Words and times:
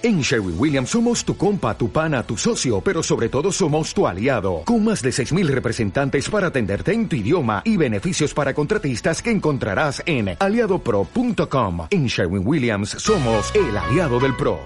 En 0.00 0.20
Sherwin 0.20 0.54
Williams 0.56 0.90
somos 0.90 1.24
tu 1.24 1.36
compa, 1.36 1.76
tu 1.76 1.90
pana, 1.90 2.22
tu 2.22 2.36
socio, 2.36 2.80
pero 2.80 3.02
sobre 3.02 3.28
todo 3.28 3.50
somos 3.50 3.92
tu 3.92 4.06
aliado, 4.06 4.62
con 4.64 4.84
más 4.84 5.02
de 5.02 5.10
6.000 5.10 5.48
representantes 5.48 6.30
para 6.30 6.48
atenderte 6.48 6.92
en 6.92 7.08
tu 7.08 7.16
idioma 7.16 7.62
y 7.64 7.76
beneficios 7.76 8.32
para 8.32 8.54
contratistas 8.54 9.20
que 9.20 9.32
encontrarás 9.32 10.00
en 10.06 10.36
aliadopro.com. 10.38 11.88
En 11.90 12.06
Sherwin 12.06 12.46
Williams 12.46 12.90
somos 12.90 13.52
el 13.56 13.76
aliado 13.76 14.20
del 14.20 14.36
PRO. 14.36 14.60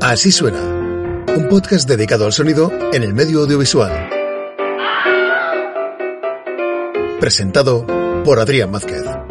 Así 0.00 0.30
suena, 0.30 0.60
un 1.36 1.48
podcast 1.48 1.88
dedicado 1.88 2.26
al 2.26 2.32
sonido 2.32 2.70
en 2.92 3.02
el 3.02 3.12
medio 3.12 3.40
audiovisual. 3.40 3.90
Presentado 7.18 7.84
por 8.22 8.38
Adrián 8.38 8.70
Mázquez. 8.70 9.23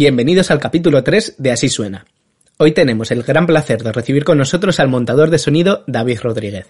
Bienvenidos 0.00 0.52
al 0.52 0.60
capítulo 0.60 1.02
3 1.02 1.34
de 1.38 1.50
Así 1.50 1.68
Suena. 1.68 2.06
Hoy 2.56 2.70
tenemos 2.70 3.10
el 3.10 3.24
gran 3.24 3.48
placer 3.48 3.82
de 3.82 3.90
recibir 3.90 4.22
con 4.22 4.38
nosotros 4.38 4.78
al 4.78 4.86
montador 4.86 5.28
de 5.28 5.40
sonido 5.40 5.82
David 5.88 6.20
Rodríguez. 6.22 6.68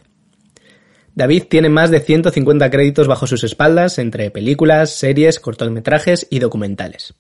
David 1.15 1.43
tiene 1.51 1.69
más 1.69 1.91
de 1.91 2.01
150 2.01 2.71
créditos 2.71 3.07
bajo 3.07 3.27
sus 3.27 3.45
espaldas 3.45 3.99
entre 3.99 4.31
películas, 4.31 4.89
series, 4.95 5.41
cortometrajes 5.41 6.27
y 6.31 6.39
documentales, 6.39 7.17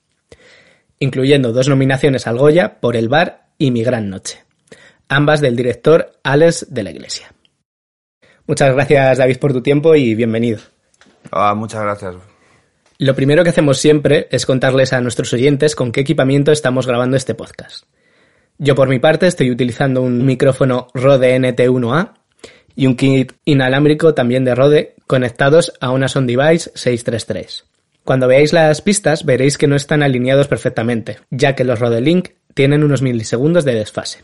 incluyendo 0.98 1.52
dos 1.52 1.68
nominaciones 1.68 2.26
al 2.26 2.38
Goya 2.38 2.80
por 2.80 2.96
El 2.96 3.10
Bar 3.10 3.50
y 3.58 3.70
Mi 3.70 3.84
Gran 3.84 4.08
Noche, 4.08 4.42
ambas 5.10 5.42
del 5.42 5.56
director 5.56 6.12
Alex 6.22 6.68
de 6.70 6.84
la 6.84 6.90
Iglesia. 6.90 7.34
Muchas 8.46 8.74
gracias 8.74 9.18
David 9.18 9.36
por 9.36 9.52
tu 9.52 9.60
tiempo 9.60 9.94
y 9.94 10.14
bienvenido. 10.14 10.60
Ah, 11.30 11.52
muchas 11.54 11.82
gracias. 11.82 12.14
Lo 13.00 13.14
primero 13.14 13.44
que 13.44 13.50
hacemos 13.50 13.78
siempre 13.78 14.26
es 14.32 14.44
contarles 14.44 14.92
a 14.92 15.00
nuestros 15.00 15.32
oyentes 15.32 15.76
con 15.76 15.92
qué 15.92 16.00
equipamiento 16.00 16.50
estamos 16.50 16.84
grabando 16.84 17.16
este 17.16 17.32
podcast. 17.32 17.84
Yo 18.58 18.74
por 18.74 18.88
mi 18.88 18.98
parte 18.98 19.28
estoy 19.28 19.52
utilizando 19.52 20.02
un 20.02 20.26
micrófono 20.26 20.88
Rode 20.94 21.38
NT1A 21.38 22.14
y 22.74 22.86
un 22.88 22.96
kit 22.96 23.34
inalámbrico 23.44 24.14
también 24.14 24.44
de 24.44 24.56
Rode 24.56 24.96
conectados 25.06 25.74
a 25.80 25.92
una 25.92 26.08
Sound 26.08 26.28
Device 26.28 26.72
633. 26.74 27.66
Cuando 28.02 28.26
veáis 28.26 28.52
las 28.52 28.82
pistas 28.82 29.24
veréis 29.24 29.58
que 29.58 29.68
no 29.68 29.76
están 29.76 30.02
alineados 30.02 30.48
perfectamente, 30.48 31.18
ya 31.30 31.54
que 31.54 31.62
los 31.62 31.78
Rode 31.78 32.00
Link 32.00 32.30
tienen 32.54 32.82
unos 32.82 33.00
milisegundos 33.00 33.64
de 33.64 33.76
desfase. 33.76 34.22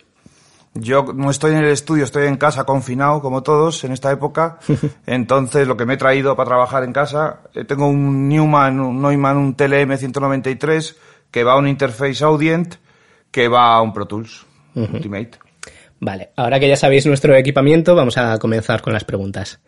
Yo 0.75 1.05
no 1.15 1.31
estoy 1.31 1.53
en 1.53 1.59
el 1.59 1.71
estudio, 1.71 2.03
estoy 2.03 2.27
en 2.27 2.37
casa 2.37 2.65
confinado, 2.65 3.21
como 3.21 3.43
todos 3.43 3.85
en 3.85 3.93
esta 3.93 4.11
época. 4.11 4.59
Entonces, 5.07 5.69
lo 5.69 5.77
que 5.77 5.87
me 5.87 5.95
he 5.95 5.97
traído 5.97 6.35
para 6.35 6.49
trabajar 6.49 6.83
en 6.83 6.93
casa, 6.93 7.43
eh, 7.55 7.65
tengo 7.65 7.87
un 7.87 8.29
Newman, 8.29 8.81
un 8.81 9.01
Neumann, 9.01 9.37
un 9.37 9.55
TLM 9.55 9.97
193, 9.97 10.97
que 11.31 11.45
va 11.45 11.53
a 11.53 11.57
un 11.59 11.69
Interface 11.69 12.25
Audient, 12.25 12.75
que 13.31 13.47
va 13.47 13.75
a 13.75 13.83
un 13.83 13.93
Pro 13.93 14.07
Tools 14.07 14.47
Ultimate. 14.75 15.31
Vale, 16.01 16.31
ahora 16.37 16.59
que 16.59 16.69
ya 16.69 16.77
sabéis 16.77 17.07
nuestro 17.07 17.37
equipamiento, 17.37 17.95
vamos 17.95 18.19
a 18.19 18.37
comenzar 18.39 18.83
con 18.83 18.93
las 18.93 19.05
preguntas. 19.05 19.61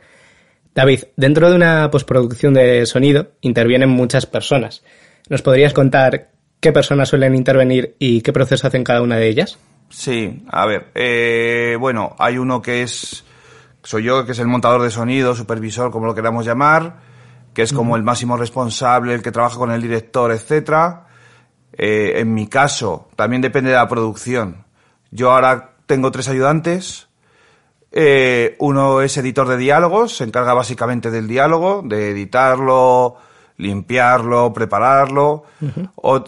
David, 0.75 1.05
dentro 1.17 1.49
de 1.49 1.57
una 1.57 1.91
postproducción 1.91 2.53
de 2.53 2.85
sonido 2.85 3.29
intervienen 3.41 3.89
muchas 3.89 4.27
personas. 4.27 4.83
¿Nos 5.29 5.41
podrías 5.41 5.73
contar 5.73 6.33
qué 6.61 6.73
personas 6.73 7.09
suelen 7.09 7.35
intervenir 7.35 7.97
y 7.99 8.21
qué 8.21 8.33
proceso 8.33 8.67
hacen 8.67 8.85
cada 8.85 9.01
una 9.01 9.17
de 9.17 9.29
ellas? 9.29 9.59
Sí, 9.89 10.45
a 10.51 10.67
ver, 10.67 10.91
eh, 10.95 11.77
bueno, 11.79 12.15
hay 12.19 12.39
uno 12.39 12.61
que 12.61 12.83
es, 12.83 13.25
soy 13.83 14.05
yo, 14.05 14.27
que 14.27 14.33
es 14.33 14.39
el 14.39 14.49
montador 14.49 14.83
de 14.83 14.91
sonido, 14.91 15.35
supervisor, 15.35 15.91
como 15.91 16.07
lo 16.07 16.15
queramos 16.15 16.45
llamar, 16.45 16.97
que 17.55 17.63
es 17.63 17.73
como 17.73 17.97
el 17.97 18.03
máximo 18.03 18.37
responsable, 18.37 19.15
el 19.15 19.23
que 19.23 19.33
trabaja 19.33 19.57
con 19.57 19.71
el 19.71 19.81
director, 19.81 20.33
etcétera. 20.33 21.07
Eh, 21.73 22.15
en 22.17 22.35
mi 22.35 22.49
caso, 22.49 23.09
también 23.17 23.43
depende 23.43 23.71
de 23.71 23.77
la 23.77 23.89
producción. 23.89 24.65
Yo 25.11 25.33
ahora 25.33 25.77
tengo 25.87 26.11
tres 26.11 26.29
ayudantes. 26.29 27.09
Eh, 27.93 28.57
uno 28.59 29.01
es 29.01 29.17
editor 29.17 29.49
de 29.49 29.57
diálogos, 29.57 30.17
se 30.17 30.25
encarga 30.25 30.53
básicamente 30.53 31.11
del 31.11 31.29
diálogo, 31.29 31.83
de 31.85 32.11
editarlo, 32.11 33.17
limpiarlo, 33.57 34.53
prepararlo. 34.53 35.45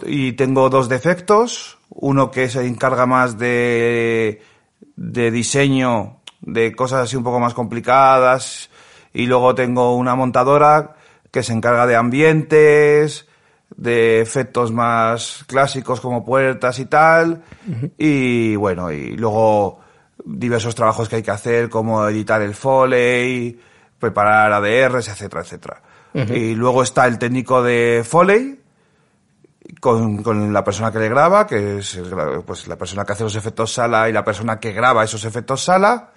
y 0.05 0.33
tengo 0.33 0.69
dos 0.69 0.89
defectos, 0.89 1.78
uno 1.89 2.31
que 2.31 2.49
se 2.49 2.65
encarga 2.65 3.05
más 3.05 3.37
de, 3.37 4.41
de 4.95 5.31
diseño, 5.31 6.21
de 6.41 6.75
cosas 6.75 7.03
así 7.03 7.15
un 7.15 7.23
poco 7.23 7.39
más 7.39 7.53
complicadas, 7.53 8.69
y 9.13 9.25
luego 9.25 9.55
tengo 9.55 9.95
una 9.95 10.15
montadora 10.15 10.95
que 11.31 11.43
se 11.43 11.53
encarga 11.53 11.87
de 11.87 11.95
ambientes, 11.95 13.27
de 13.75 14.21
efectos 14.21 14.71
más 14.71 15.45
clásicos 15.47 16.01
como 16.01 16.25
puertas 16.25 16.79
y 16.79 16.85
tal, 16.85 17.43
y 17.97 18.55
bueno, 18.55 18.91
y 18.91 19.15
luego 19.15 19.79
diversos 20.25 20.75
trabajos 20.75 21.07
que 21.07 21.17
hay 21.17 21.23
que 21.23 21.31
hacer 21.31 21.69
como 21.69 22.07
editar 22.07 22.41
el 22.41 22.53
Foley, 22.55 23.59
preparar 23.97 24.51
ADRs, 24.53 25.07
etcétera, 25.07 25.41
etcétera. 25.41 25.81
Y 26.13 26.55
luego 26.55 26.81
está 26.83 27.05
el 27.05 27.19
técnico 27.19 27.61
de 27.61 28.03
Foley, 28.05 28.58
con, 29.79 30.23
con, 30.23 30.51
la 30.53 30.63
persona 30.63 30.91
que 30.91 30.99
le 30.99 31.09
graba, 31.09 31.45
que 31.45 31.79
es 31.79 31.99
pues, 32.45 32.67
la 32.67 32.77
persona 32.77 33.05
que 33.05 33.13
hace 33.13 33.23
los 33.23 33.35
efectos 33.35 33.73
sala 33.73 34.09
y 34.09 34.13
la 34.13 34.23
persona 34.23 34.59
que 34.59 34.71
graba 34.71 35.03
esos 35.03 35.25
efectos 35.25 35.63
sala. 35.63 36.11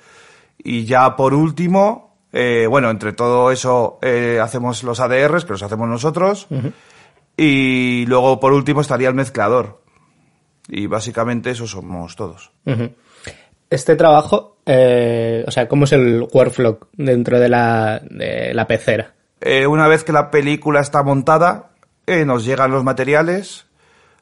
Y 0.58 0.84
ya 0.84 1.16
por 1.16 1.34
último, 1.34 2.12
eh, 2.32 2.66
bueno, 2.68 2.90
entre 2.90 3.12
todo 3.12 3.50
eso 3.50 3.98
eh, 4.00 4.40
hacemos 4.42 4.82
los 4.82 5.00
ADRs, 5.00 5.44
que 5.44 5.52
los 5.52 5.62
hacemos 5.62 5.88
nosotros. 5.88 6.46
Y 7.36 8.06
luego 8.06 8.40
por 8.40 8.52
último 8.52 8.80
estaría 8.80 9.08
el 9.08 9.14
mezclador. 9.14 9.82
Y 10.68 10.86
básicamente 10.86 11.50
eso 11.50 11.66
somos 11.66 12.16
todos. 12.16 12.52
Este 13.68 13.96
trabajo, 13.96 14.58
eh, 14.64 15.44
o 15.46 15.50
sea, 15.50 15.68
¿cómo 15.68 15.84
es 15.84 15.92
el 15.92 16.26
workflow 16.32 16.78
dentro 16.92 17.38
de 17.38 17.48
la, 17.48 18.00
de 18.08 18.54
la 18.54 18.66
pecera? 18.66 19.14
Una 19.68 19.88
vez 19.88 20.04
que 20.04 20.12
la 20.12 20.30
película 20.30 20.80
está 20.80 21.02
montada, 21.02 21.71
eh, 22.12 22.24
nos 22.24 22.44
llegan 22.44 22.70
los 22.70 22.84
materiales. 22.84 23.66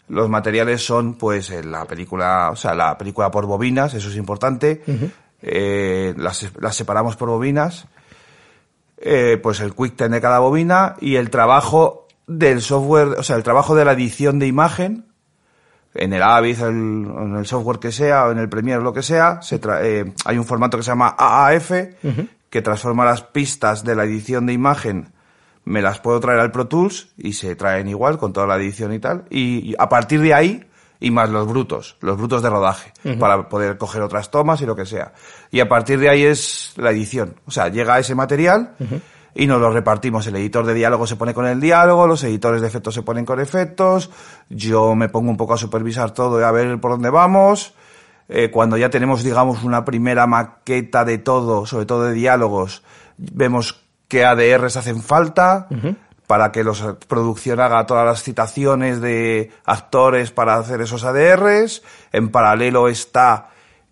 Los 0.09 0.29
materiales 0.29 0.85
son, 0.85 1.15
pues, 1.15 1.51
la 1.65 1.85
película, 1.85 2.51
o 2.51 2.57
sea, 2.57 2.75
la 2.75 2.99
película 2.99 3.31
por 3.31 3.47
bobinas, 3.47 3.95
eso 3.95 4.09
es 4.09 4.17
importante. 4.17 4.83
eh, 5.43 6.15
las, 6.17 6.51
las, 6.61 6.77
separamos 6.77 7.17
por 7.17 7.29
bobinas. 7.29 7.87
Eh, 9.03 9.39
pues 9.43 9.61
el 9.61 9.73
QuickTime 9.75 10.11
de 10.11 10.21
cada 10.21 10.41
bobina 10.41 10.97
y 11.01 11.17
el 11.17 11.31
trabajo 11.31 12.07
del 12.27 12.61
software, 12.61 13.09
o 13.19 13.23
sea, 13.23 13.37
el 13.37 13.43
trabajo 13.43 13.75
de 13.75 13.87
la 13.87 13.93
edición 13.93 14.39
de 14.39 14.47
imagen 14.47 15.07
en 15.95 16.13
el 16.13 16.23
Avid, 16.23 16.61
en 16.61 17.35
el 17.39 17.47
software 17.47 17.79
que 17.79 17.93
sea, 17.93 18.27
o 18.27 18.33
en 18.33 18.39
el 18.39 18.49
Premiere, 18.49 18.83
lo 18.83 18.93
que 18.93 19.03
sea, 19.03 19.41
se 19.41 19.59
eh, 19.83 20.13
hay 20.25 20.39
un 20.39 20.45
formato 20.45 20.77
que 20.77 20.83
se 20.83 20.91
llama 20.91 21.17
AAF, 21.19 21.71
que 22.51 22.63
transforma 22.63 23.05
las 23.05 23.23
pistas 23.23 23.85
de 23.85 23.95
la 23.95 24.05
edición 24.05 24.45
de 24.47 24.53
imagen 24.53 25.13
me 25.71 25.83
las 25.83 26.01
puedo 26.01 26.19
traer 26.19 26.41
al 26.41 26.51
Pro 26.51 26.67
Tools 26.67 27.11
y 27.17 27.35
se 27.35 27.55
traen 27.55 27.87
igual 27.87 28.19
con 28.19 28.33
toda 28.33 28.45
la 28.45 28.57
edición 28.57 28.93
y 28.93 28.99
tal. 28.99 29.25
Y, 29.31 29.75
a 29.79 29.89
partir 29.89 30.21
de 30.21 30.35
ahí, 30.35 30.65
y 30.99 31.13
más 31.13 31.31
los 31.31 31.47
brutos, 31.47 31.97
los 32.01 32.19
brutos 32.19 32.43
de 32.43 32.51
rodaje, 32.51 32.93
uh 33.05 33.11
-huh. 33.11 33.19
para 33.19 33.49
poder 33.49 33.79
coger 33.79 34.03
otras 34.03 34.33
tomas 34.33 34.61
y 34.61 34.67
lo 34.67 34.75
que 34.75 34.85
sea. 34.85 35.13
Y 35.53 35.61
a 35.61 35.69
partir 35.69 36.01
de 36.01 36.11
ahí 36.11 36.25
es 36.25 36.73
la 36.77 36.91
edición. 36.91 37.37
O 37.47 37.53
sea, 37.53 37.69
llega 37.69 38.01
ese 38.01 38.17
material 38.17 38.75
uh 38.81 38.85
-huh. 38.85 39.01
y 39.37 39.47
nos 39.47 39.61
lo 39.61 39.71
repartimos. 39.71 40.27
El 40.27 40.35
editor 40.37 40.67
de 40.67 40.75
diálogo 40.75 41.07
se 41.07 41.15
pone 41.15 41.35
con 41.35 41.47
el 41.47 41.61
diálogo, 41.61 42.05
los 42.09 42.25
editores 42.25 42.61
de 42.63 42.67
efectos 42.67 42.93
se 42.93 43.03
ponen 43.03 43.25
con 43.25 43.39
efectos, 43.39 44.11
yo 44.49 44.97
me 44.97 45.09
pongo 45.09 45.31
un 45.31 45.37
poco 45.37 45.55
a 45.55 45.57
supervisar 45.57 46.11
todo 46.11 46.41
y 46.41 46.43
a 46.43 46.51
ver 46.51 46.81
por 46.81 46.91
dónde 46.91 47.11
vamos. 47.11 47.75
Eh, 48.29 48.51
cuando 48.51 48.77
ya 48.77 48.91
tenemos, 48.91 49.23
digamos, 49.23 49.63
una 49.63 49.85
primera 49.85 50.27
maqueta 50.27 51.05
de 51.05 51.19
todo, 51.19 51.65
sobre 51.65 51.87
todo 51.87 52.05
de 52.07 52.13
diálogos, 52.13 52.83
vemos 53.17 53.90
qué 54.11 54.27
ADRs 54.27 54.77
hacen 54.77 55.03
falta 55.03 55.69
uh 55.71 55.75
-huh. 55.75 55.97
para 56.27 56.53
que 56.53 56.63
la 56.63 56.73
producción 57.09 57.61
haga 57.61 57.87
todas 57.87 58.05
las 58.05 58.23
citaciones 58.23 59.01
de 59.01 59.51
actores 59.65 60.31
para 60.33 60.57
hacer 60.57 60.83
esos 60.83 61.05
ADRs. 61.05 61.83
En 62.13 62.29
paralelo 62.29 62.89
está 62.89 63.49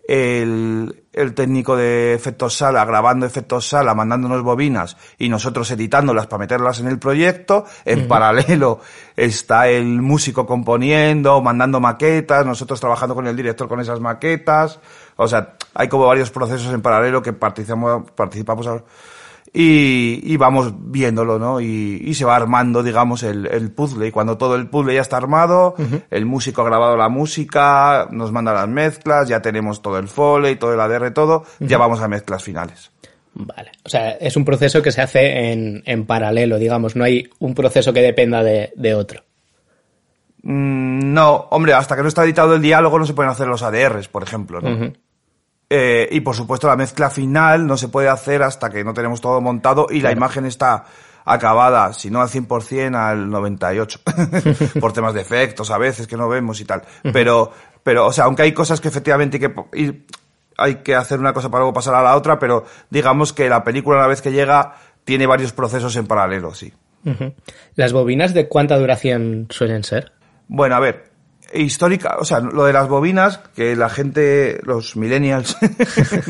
el, 0.07 1.03
el 1.13 1.33
técnico 1.33 1.75
de 1.77 2.13
efectos 2.13 2.57
sala 2.57 2.83
grabando 2.83 3.25
efectos 3.25 3.67
sala, 3.69 3.93
mandándonos 3.93 4.41
bobinas 4.41 4.97
y 5.17 5.29
nosotros 5.29 5.69
editándolas 5.71 6.27
para 6.27 6.39
meterlas 6.41 6.79
en 6.79 6.87
el 6.87 6.99
proyecto. 6.99 7.65
En 7.85 7.99
uh 7.99 8.01
-huh. 8.03 8.07
paralelo 8.07 8.79
está 9.15 9.67
el 9.69 10.01
músico 10.01 10.45
componiendo, 10.45 11.41
mandando 11.41 11.79
maquetas, 11.79 12.45
nosotros 12.45 12.79
trabajando 12.79 13.15
con 13.15 13.27
el 13.27 13.35
director 13.35 13.67
con 13.67 13.79
esas 13.79 13.99
maquetas. 13.99 14.79
O 15.15 15.27
sea, 15.27 15.53
hay 15.73 15.87
como 15.87 16.07
varios 16.07 16.29
procesos 16.31 16.73
en 16.73 16.81
paralelo 16.81 17.21
que 17.21 17.33
participamos, 17.33 18.11
participamos 18.15 18.67
y, 19.53 20.21
y, 20.23 20.37
vamos 20.37 20.73
viéndolo, 20.77 21.39
¿no? 21.39 21.59
Y, 21.59 22.01
y, 22.03 22.13
se 22.13 22.25
va 22.25 22.35
armando, 22.35 22.83
digamos, 22.83 23.23
el, 23.23 23.47
el, 23.47 23.71
puzzle. 23.71 24.07
Y 24.07 24.11
cuando 24.11 24.37
todo 24.37 24.55
el 24.55 24.69
puzzle 24.69 24.93
ya 24.93 25.01
está 25.01 25.17
armado, 25.17 25.75
uh 25.77 25.81
-huh. 25.81 26.03
el 26.11 26.25
músico 26.25 26.61
ha 26.61 26.65
grabado 26.65 26.95
la 26.95 27.09
música, 27.09 28.07
nos 28.11 28.31
manda 28.31 28.53
las 28.53 28.67
mezclas, 28.67 29.27
ya 29.27 29.41
tenemos 29.41 29.81
todo 29.81 29.97
el 29.97 30.07
foley, 30.07 30.55
todo 30.57 30.73
el 30.73 30.79
ADR, 30.79 31.11
todo, 31.11 31.37
uh 31.37 31.63
-huh. 31.63 31.67
ya 31.67 31.77
vamos 31.77 32.01
a 32.01 32.07
mezclas 32.07 32.43
finales. 32.43 32.91
Vale. 33.33 33.71
O 33.83 33.89
sea, 33.89 34.11
es 34.11 34.35
un 34.35 34.45
proceso 34.45 34.81
que 34.81 34.91
se 34.91 35.01
hace 35.01 35.51
en, 35.51 35.81
en 35.85 36.05
paralelo, 36.05 36.57
digamos. 36.57 36.95
No 36.95 37.03
hay 37.03 37.29
un 37.39 37.55
proceso 37.55 37.93
que 37.93 38.01
dependa 38.01 38.43
de, 38.43 38.71
de 38.75 38.93
otro. 38.93 39.23
Mm, 40.43 41.13
no, 41.13 41.47
hombre, 41.51 41.73
hasta 41.73 41.95
que 41.95 42.01
no 42.01 42.07
está 42.07 42.23
editado 42.23 42.55
el 42.55 42.61
diálogo 42.61 42.99
no 42.99 43.05
se 43.05 43.13
pueden 43.13 43.31
hacer 43.31 43.47
los 43.47 43.63
ADRs, 43.63 44.07
por 44.07 44.23
ejemplo. 44.23 44.61
¿no? 44.61 44.93
Eh, 45.69 46.07
y 46.11 46.21
por 46.21 46.35
supuesto 46.35 46.67
la 46.67 46.75
mezcla 46.75 47.09
final 47.11 47.67
no 47.67 47.77
se 47.77 47.89
puede 47.89 48.09
hacer 48.09 48.41
hasta 48.41 48.69
que 48.71 48.83
no 48.83 48.93
tenemos 48.93 49.21
todo 49.21 49.39
montado 49.39 49.85
y 49.91 50.01
la 50.01 50.11
imagen 50.11 50.45
está 50.45 50.85
acabada, 51.25 51.93
si 51.93 52.09
no 52.09 52.21
al 52.21 52.29
100%, 52.29 52.95
al 52.95 53.27
98%, 53.27 54.79
por 54.79 54.93
temas 54.93 55.13
de 55.13 55.21
efectos 55.21 55.69
a 55.69 55.77
veces 55.77 56.07
que 56.07 56.17
no 56.17 56.27
vemos 56.27 56.59
y 56.59 56.65
tal. 56.65 56.81
Pero, 57.13 57.51
pero, 57.83 58.07
o 58.07 58.11
sea, 58.11 58.23
aunque 58.25 58.41
hay 58.41 58.51
cosas 58.53 58.81
que 58.81 58.87
efectivamente 58.87 59.37
hay 59.37 59.41
que 59.41 59.55
ir- 59.79 60.05
hay 60.57 60.75
que 60.77 60.95
hacer 60.95 61.19
una 61.19 61.33
cosa 61.33 61.49
para 61.49 61.59
luego 61.61 61.73
pasar 61.73 61.93
a 61.95 62.01
la 62.01 62.15
otra, 62.17 62.37
pero 62.39 62.65
digamos 62.89 63.31
que 63.31 63.47
la 63.47 63.63
película 63.63 63.99
una 63.99 64.07
vez 64.07 64.21
que 64.21 64.31
llega 64.31 64.73
tiene 65.05 65.25
varios 65.27 65.53
procesos 65.53 65.95
en 65.95 66.07
paralelo, 66.07 66.53
sí. 66.53 66.73
¿Las 67.75 67.93
bobinas 67.93 68.33
de 68.33 68.49
cuánta 68.49 68.77
duración 68.77 69.47
suelen 69.51 69.83
ser? 69.85 70.11
Bueno, 70.49 70.75
a 70.75 70.79
ver, 70.79 71.08
histórica, 71.53 72.17
o 72.19 72.25
sea, 72.25 72.39
lo 72.39 72.65
de 72.65 72.73
las 72.73 72.87
bobinas, 72.87 73.39
que 73.55 73.75
la 73.75 73.89
gente, 73.89 74.59
los 74.63 74.95
millennials, 74.95 75.57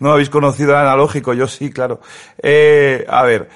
no, 0.00 0.12
habéis 0.12 0.30
conocido 0.30 0.70
el 0.70 0.76
analógico, 0.78 1.34
yo 1.34 1.46
sí, 1.48 1.70
claro. 1.70 2.00
Eh, 2.42 3.04
a 3.08 3.22
ver, 3.24 3.48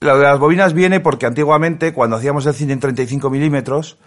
lo 0.00 0.16
de 0.18 0.24
las 0.24 0.38
bobinas 0.38 0.72
viene 0.74 1.00
porque 1.00 1.26
antiguamente, 1.26 1.92
cuando 1.92 2.16
hacíamos 2.16 2.46
el 2.46 2.54
cine 2.54 2.72
en 2.74 2.80
35 2.80 3.30
milímetros, 3.30 3.98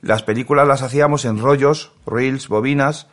las 0.00 0.22
películas 0.22 0.66
las 0.66 0.82
hacíamos 0.82 1.24
en 1.24 1.38
rollos, 1.40 1.92
reels, 2.06 2.48
bobinas, 2.48 3.08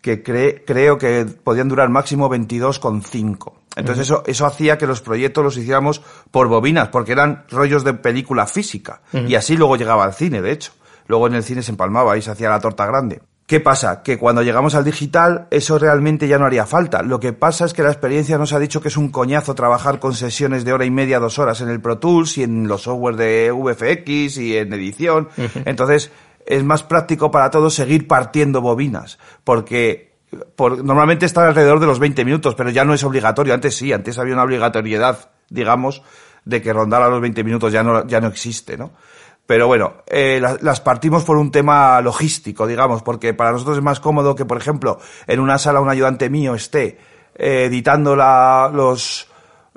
que 0.00 0.22
cre- 0.22 0.62
creo 0.66 0.98
que 0.98 1.24
podían 1.24 1.68
durar 1.68 1.88
máximo 1.88 2.28
22,5. 2.28 3.52
Entonces 3.76 4.04
eso, 4.06 4.22
eso 4.26 4.46
hacía 4.46 4.78
que 4.78 4.86
los 4.86 5.00
proyectos 5.00 5.42
los 5.42 5.56
hiciéramos 5.56 6.00
por 6.30 6.46
bobinas, 6.48 6.88
porque 6.88 7.12
eran 7.12 7.44
rollos 7.50 7.82
de 7.84 7.94
película 7.94 8.46
física. 8.46 9.00
Y 9.12 9.34
así 9.34 9.56
luego 9.56 9.76
llegaba 9.76 10.04
al 10.04 10.14
cine, 10.14 10.42
de 10.42 10.52
hecho. 10.52 10.72
Luego 11.06 11.26
en 11.26 11.34
el 11.34 11.44
cine 11.44 11.62
se 11.62 11.70
empalmaba 11.70 12.16
y 12.16 12.22
se 12.22 12.30
hacía 12.30 12.48
la 12.48 12.60
torta 12.60 12.86
grande. 12.86 13.20
¿Qué 13.46 13.60
pasa? 13.60 14.02
Que 14.02 14.16
cuando 14.16 14.42
llegamos 14.42 14.74
al 14.74 14.84
digital, 14.84 15.48
eso 15.50 15.78
realmente 15.78 16.26
ya 16.26 16.38
no 16.38 16.46
haría 16.46 16.64
falta. 16.64 17.02
Lo 17.02 17.20
que 17.20 17.34
pasa 17.34 17.66
es 17.66 17.74
que 17.74 17.82
la 17.82 17.90
experiencia 17.90 18.38
nos 18.38 18.54
ha 18.54 18.58
dicho 18.58 18.80
que 18.80 18.88
es 18.88 18.96
un 18.96 19.10
coñazo 19.10 19.54
trabajar 19.54 19.98
con 20.00 20.14
sesiones 20.14 20.64
de 20.64 20.72
hora 20.72 20.86
y 20.86 20.90
media, 20.90 21.18
dos 21.18 21.38
horas 21.38 21.60
en 21.60 21.68
el 21.68 21.80
Pro 21.80 21.98
Tools 21.98 22.38
y 22.38 22.42
en 22.42 22.66
los 22.68 22.82
software 22.82 23.16
de 23.16 23.50
VFX 23.50 24.38
y 24.38 24.56
en 24.56 24.72
edición. 24.72 25.28
Entonces, 25.66 26.10
es 26.46 26.64
más 26.64 26.82
práctico 26.84 27.30
para 27.30 27.50
todos 27.50 27.74
seguir 27.74 28.08
partiendo 28.08 28.62
bobinas, 28.62 29.18
porque 29.44 30.14
por, 30.56 30.82
normalmente 30.82 31.26
están 31.26 31.46
alrededor 31.46 31.80
de 31.80 31.86
los 31.86 31.98
20 31.98 32.24
minutos, 32.24 32.54
pero 32.54 32.70
ya 32.70 32.86
no 32.86 32.94
es 32.94 33.04
obligatorio. 33.04 33.52
Antes 33.52 33.76
sí, 33.76 33.92
antes 33.92 34.18
había 34.18 34.32
una 34.32 34.44
obligatoriedad, 34.44 35.30
digamos, 35.50 36.02
de 36.46 36.62
que 36.62 36.72
rondara 36.72 37.08
los 37.08 37.20
20 37.20 37.44
minutos, 37.44 37.72
ya 37.72 37.82
no, 37.82 38.06
ya 38.06 38.22
no 38.22 38.28
existe, 38.28 38.78
¿no? 38.78 38.92
Pero 39.46 39.66
bueno, 39.66 39.94
eh, 40.06 40.38
las, 40.40 40.62
las 40.62 40.80
partimos 40.80 41.24
por 41.24 41.36
un 41.36 41.50
tema 41.50 42.00
logístico, 42.00 42.66
digamos, 42.66 43.02
porque 43.02 43.34
para 43.34 43.52
nosotros 43.52 43.76
es 43.76 43.82
más 43.82 44.00
cómodo 44.00 44.34
que, 44.34 44.46
por 44.46 44.56
ejemplo, 44.56 44.98
en 45.26 45.40
una 45.40 45.58
sala 45.58 45.80
un 45.80 45.90
ayudante 45.90 46.30
mío 46.30 46.54
esté 46.54 46.98
eh, 47.36 47.64
editando 47.64 48.16
la, 48.16 48.70
los, 48.72 49.28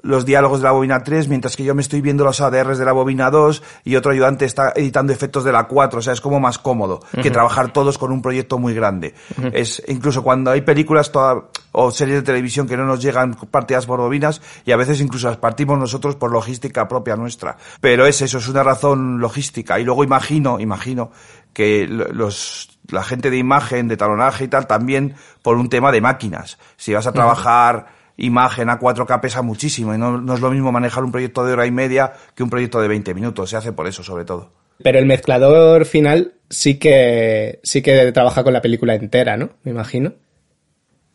los 0.04 0.26
diálogos 0.26 0.60
de 0.60 0.66
la 0.66 0.72
bobina 0.72 1.04
3, 1.04 1.28
mientras 1.28 1.56
que 1.56 1.64
yo 1.64 1.74
me 1.74 1.82
estoy 1.82 2.02
viendo 2.02 2.24
los 2.24 2.40
ADRs 2.40 2.78
de 2.78 2.86
la 2.86 2.92
bobina 2.92 3.32
2 3.32 3.64
y 3.84 3.96
otro 3.96 4.12
ayudante 4.12 4.46
está 4.46 4.72
editando 4.76 5.12
efectos 5.12 5.44
de 5.44 5.52
la 5.52 5.64
4. 5.64 6.00
O 6.00 6.02
sea, 6.02 6.14
es 6.14 6.22
como 6.22 6.40
más 6.40 6.60
cómodo 6.60 7.00
que 7.24 7.32
trabajar 7.32 7.74
todos 7.74 7.98
con 7.98 8.12
un 8.12 8.22
proyecto 8.22 8.60
muy 8.60 8.74
grande. 8.76 9.16
Es 9.54 9.82
incluso 9.88 10.24
cuando 10.24 10.52
hay 10.52 10.62
películas 10.62 11.12
toda- 11.12 11.46
o 11.72 11.92
series 11.92 12.18
de 12.18 12.22
televisión 12.24 12.68
que 12.68 12.78
no 12.78 12.86
nos 12.86 13.02
llegan 13.02 13.34
partidas 13.36 13.86
por 13.88 14.00
bobinas 14.00 14.42
y 14.66 14.72
a 14.72 14.78
veces 14.78 15.02
incluso 15.02 15.28
las 15.30 15.38
partimos 15.38 15.78
nosotros 15.80 16.16
por 16.16 16.32
logística 16.32 16.88
propia 16.88 17.16
nuestra. 17.16 17.58
Pero 17.82 18.06
es 18.06 18.22
eso, 18.22 18.38
es 18.38 18.48
una 18.48 18.64
razón 18.64 19.20
logística. 19.20 19.80
Y 19.80 19.84
luego 19.84 20.04
imagino, 20.04 20.60
imagino 20.60 21.12
que 21.54 21.88
lo- 21.88 22.08
los, 22.14 22.78
la 22.90 23.04
gente 23.04 23.30
de 23.32 23.38
imagen, 23.38 23.88
de 23.88 23.98
talonaje 23.98 24.44
y 24.44 24.48
tal, 24.48 24.68
también 24.68 25.16
por 25.42 25.58
un 25.58 25.70
tema 25.70 25.92
de 25.92 26.02
máquinas. 26.02 26.60
Si 26.78 26.94
vas 26.94 27.08
a 27.08 27.12
trabajar 27.14 27.97
imagen 28.18 28.70
a 28.70 28.80
4K 28.80 29.22
pesa 29.22 29.42
muchísimo 29.42 29.94
y 29.94 29.98
no, 29.98 30.20
no 30.20 30.34
es 30.34 30.42
lo 30.42 30.50
mismo 30.52 30.72
manejar 30.72 31.04
un 31.04 31.12
proyecto 31.12 31.46
de 31.46 31.54
hora 31.54 31.66
y 31.66 31.72
media 31.72 32.14
que 32.36 32.44
un 32.44 32.50
proyecto 32.50 32.82
de 32.82 32.88
20 32.88 33.14
minutos. 33.14 33.50
Se 33.50 33.58
hace 33.58 33.72
por 33.72 33.88
eso, 33.88 34.04
sobre 34.04 34.26
todo. 34.26 34.52
Pero 34.84 35.00
el 35.00 35.06
mezclador 35.06 35.86
final 35.86 36.34
sí 36.50 36.78
que 36.78 37.60
sí 37.64 37.82
que 37.82 38.12
trabaja 38.12 38.44
con 38.44 38.54
la 38.54 38.62
película 38.62 38.96
entera, 38.96 39.38
¿no? 39.38 39.50
Me 39.64 39.72
imagino. 39.72 40.14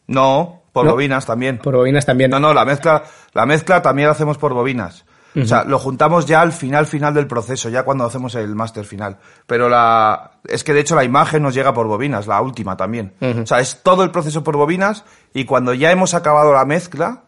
No, 0.06 0.62
por 0.72 0.84
No. 0.84 0.92
bobinas 0.92 1.26
también. 1.26 1.58
Por 1.58 1.76
bobinas 1.76 2.06
también. 2.06 2.30
No, 2.30 2.40
no, 2.40 2.54
la 2.54 2.64
mezcla, 2.64 3.04
la 3.34 3.46
mezcla 3.46 3.82
también 3.82 4.06
la 4.08 4.12
hacemos 4.12 4.38
por 4.38 4.52
bobinas. 4.54 5.04
O 5.34 5.44
sea, 5.46 5.64
lo 5.64 5.78
juntamos 5.78 6.26
ya 6.26 6.42
al 6.42 6.52
final, 6.52 6.86
final 6.86 7.14
del 7.14 7.26
proceso, 7.26 7.68
ya 7.70 7.84
cuando 7.84 8.04
hacemos 8.04 8.34
el 8.34 8.54
máster 8.54 8.84
final. 8.84 9.16
Pero 9.46 9.68
la, 9.68 10.32
es 10.46 10.62
que 10.62 10.74
de 10.74 10.80
hecho 10.80 10.94
la 10.94 11.04
imagen 11.04 11.42
nos 11.42 11.54
llega 11.54 11.72
por 11.72 11.86
bobinas, 11.86 12.26
la 12.26 12.40
última 12.40 12.76
también. 12.76 13.14
O 13.20 13.46
sea, 13.46 13.60
es 13.60 13.82
todo 13.82 14.04
el 14.04 14.10
proceso 14.10 14.44
por 14.44 14.56
bobinas 14.56 15.04
y 15.32 15.44
cuando 15.44 15.72
ya 15.72 15.90
hemos 15.90 16.14
acabado 16.14 16.52
la 16.52 16.64
mezcla, 16.64 17.22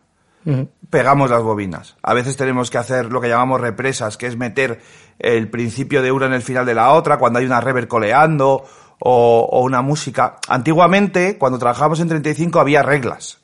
pegamos 0.91 1.31
las 1.31 1.43
bobinas. 1.43 1.97
A 2.03 2.13
veces 2.13 2.37
tenemos 2.37 2.71
que 2.71 2.79
hacer 2.79 3.11
lo 3.11 3.21
que 3.21 3.29
llamamos 3.29 3.61
represas, 3.61 4.17
que 4.19 4.27
es 4.27 4.37
meter 4.37 4.81
el 5.19 5.49
principio 5.49 6.03
de 6.03 6.13
una 6.13 6.27
en 6.27 6.35
el 6.35 6.43
final 6.43 6.67
de 6.67 6.75
la 6.75 6.91
otra, 6.91 7.19
cuando 7.19 7.39
hay 7.39 7.47
una 7.47 7.61
reverb 7.61 7.89
coleando 7.89 8.65
o, 8.99 9.49
o 9.51 9.61
una 9.63 9.81
música. 9.81 10.37
Antiguamente, 10.49 11.39
cuando 11.39 11.59
trabajábamos 11.59 12.01
en 12.01 12.09
35, 12.09 12.61
había 12.61 12.83
reglas. 12.83 13.39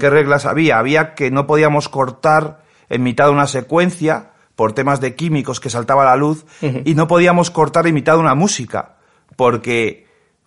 ¿Qué 0.00 0.08
reglas 0.08 0.46
había? 0.46 0.78
Había 0.78 1.14
que 1.14 1.30
no 1.30 1.46
podíamos 1.46 1.90
cortar 1.90 2.63
en 2.88 3.02
mitad 3.02 3.26
de 3.26 3.32
una 3.32 3.46
secuencia 3.46 4.30
por 4.56 4.72
temas 4.72 5.00
de 5.00 5.14
químicos 5.14 5.60
que 5.60 5.70
saltaba 5.70 6.04
la 6.04 6.16
luz 6.16 6.44
y 6.84 6.94
no 6.94 7.08
podíamos 7.08 7.50
cortar 7.50 7.86
en 7.86 7.94
mitad 7.94 8.14
de 8.14 8.20
una 8.20 8.34
música 8.34 8.96
porque 9.36 10.04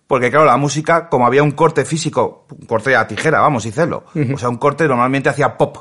porque 0.08 0.30
claro, 0.30 0.46
la 0.46 0.56
música, 0.56 1.10
como 1.10 1.26
había 1.26 1.42
un 1.42 1.50
corte 1.50 1.84
físico, 1.84 2.46
un 2.58 2.66
corte 2.66 2.96
a 2.96 3.06
tijera, 3.06 3.40
vamos, 3.40 3.66
y 3.66 3.70
celo. 3.70 4.04
O 4.34 4.38
sea, 4.38 4.48
un 4.48 4.56
corte 4.56 4.88
normalmente 4.88 5.28
hacía 5.28 5.58
pop. 5.58 5.76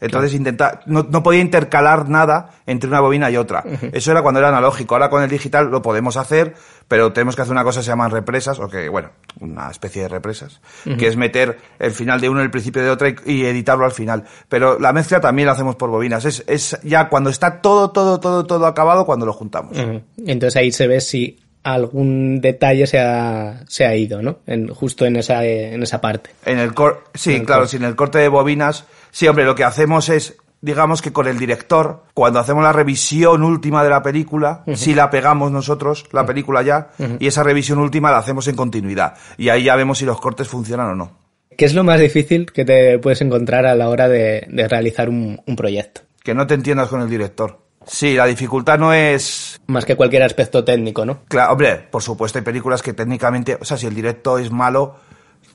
Entonces 0.00 0.34
intenta, 0.34 0.80
no, 0.86 1.06
no 1.08 1.22
podía 1.22 1.40
intercalar 1.40 2.08
nada 2.08 2.50
entre 2.66 2.88
una 2.88 3.00
bobina 3.00 3.30
y 3.30 3.36
otra. 3.36 3.64
Eso 3.92 4.10
era 4.10 4.22
cuando 4.22 4.40
era 4.40 4.48
analógico. 4.48 4.94
Ahora 4.94 5.10
con 5.10 5.22
el 5.22 5.28
digital 5.28 5.70
lo 5.70 5.82
podemos 5.82 6.16
hacer, 6.16 6.54
pero 6.88 7.12
tenemos 7.12 7.36
que 7.36 7.42
hacer 7.42 7.52
una 7.52 7.64
cosa 7.64 7.80
que 7.80 7.84
se 7.84 7.90
llaman 7.90 8.10
represas, 8.10 8.58
o 8.58 8.68
que, 8.68 8.88
bueno, 8.88 9.10
una 9.40 9.70
especie 9.70 10.02
de 10.02 10.08
represas, 10.08 10.60
que 10.98 11.06
es 11.06 11.16
meter 11.16 11.58
el 11.78 11.92
final 11.92 12.20
de 12.20 12.28
uno 12.28 12.40
en 12.40 12.46
el 12.46 12.50
principio 12.50 12.82
de 12.82 12.90
otra 12.90 13.08
y, 13.08 13.16
y 13.26 13.44
editarlo 13.44 13.84
al 13.84 13.92
final. 13.92 14.24
Pero 14.48 14.78
la 14.78 14.92
mezcla 14.92 15.20
también 15.20 15.46
la 15.46 15.52
hacemos 15.52 15.76
por 15.76 15.90
bobinas. 15.90 16.24
Es, 16.24 16.44
es 16.46 16.78
ya 16.82 17.08
cuando 17.08 17.30
está 17.30 17.60
todo, 17.60 17.90
todo, 17.90 18.20
todo, 18.20 18.46
todo 18.46 18.66
acabado, 18.66 19.04
cuando 19.04 19.26
lo 19.26 19.32
juntamos. 19.32 19.76
Entonces 20.26 20.56
ahí 20.56 20.72
se 20.72 20.86
ve 20.86 21.00
si 21.00 21.38
algún 21.62 22.40
detalle 22.40 22.86
se 22.86 22.98
ha, 22.98 23.62
se 23.68 23.84
ha 23.86 23.94
ido, 23.94 24.22
¿no? 24.22 24.38
En, 24.46 24.68
justo 24.68 25.04
en 25.06 25.16
esa, 25.16 25.44
en 25.44 25.82
esa 25.82 26.00
parte. 26.00 26.30
En 26.44 26.58
el 26.58 26.74
cor 26.74 27.04
sí, 27.14 27.34
En 27.34 27.40
el 27.40 27.46
claro, 27.46 27.62
corte. 27.62 27.76
sin 27.76 27.84
el 27.84 27.96
corte 27.96 28.18
de 28.18 28.28
bobinas. 28.28 28.86
Sí, 29.10 29.26
hombre, 29.28 29.44
lo 29.44 29.54
que 29.54 29.64
hacemos 29.64 30.08
es, 30.08 30.36
digamos 30.60 31.02
que 31.02 31.12
con 31.12 31.26
el 31.26 31.38
director, 31.38 32.04
cuando 32.14 32.38
hacemos 32.38 32.62
la 32.62 32.72
revisión 32.72 33.42
última 33.42 33.82
de 33.84 33.90
la 33.90 34.02
película, 34.02 34.62
sí 34.74 34.94
la 34.94 35.10
pegamos 35.10 35.50
nosotros, 35.50 36.06
la 36.12 36.24
película 36.26 36.62
ya, 36.62 36.90
y 37.18 37.26
esa 37.26 37.42
revisión 37.42 37.78
última 37.78 38.10
la 38.10 38.18
hacemos 38.18 38.46
en 38.48 38.56
continuidad. 38.56 39.14
Y 39.36 39.48
ahí 39.48 39.64
ya 39.64 39.76
vemos 39.76 39.98
si 39.98 40.04
los 40.04 40.20
cortes 40.20 40.48
funcionan 40.48 40.88
o 40.90 40.94
no. 40.94 41.18
¿Qué 41.56 41.64
es 41.66 41.74
lo 41.74 41.84
más 41.84 42.00
difícil 42.00 42.50
que 42.52 42.64
te 42.64 42.98
puedes 42.98 43.20
encontrar 43.20 43.66
a 43.66 43.74
la 43.74 43.88
hora 43.90 44.08
de, 44.08 44.46
de 44.48 44.66
realizar 44.68 45.08
un, 45.10 45.42
un 45.46 45.56
proyecto? 45.56 46.00
Que 46.22 46.34
no 46.34 46.46
te 46.46 46.54
entiendas 46.54 46.88
con 46.88 47.02
el 47.02 47.10
director. 47.10 47.58
Sí, 47.92 48.14
la 48.14 48.26
dificultad 48.26 48.78
no 48.78 48.92
es 48.92 49.60
Más 49.66 49.84
que 49.84 49.96
cualquier 49.96 50.22
aspecto 50.22 50.62
técnico, 50.62 51.04
¿no? 51.04 51.24
Claro, 51.26 51.52
hombre, 51.52 51.88
por 51.90 52.02
supuesto 52.02 52.38
hay 52.38 52.44
películas 52.44 52.82
que 52.82 52.92
técnicamente, 52.92 53.58
o 53.60 53.64
sea, 53.64 53.76
si 53.76 53.88
el 53.88 53.94
directo 53.96 54.38
es 54.38 54.52
malo, 54.52 54.94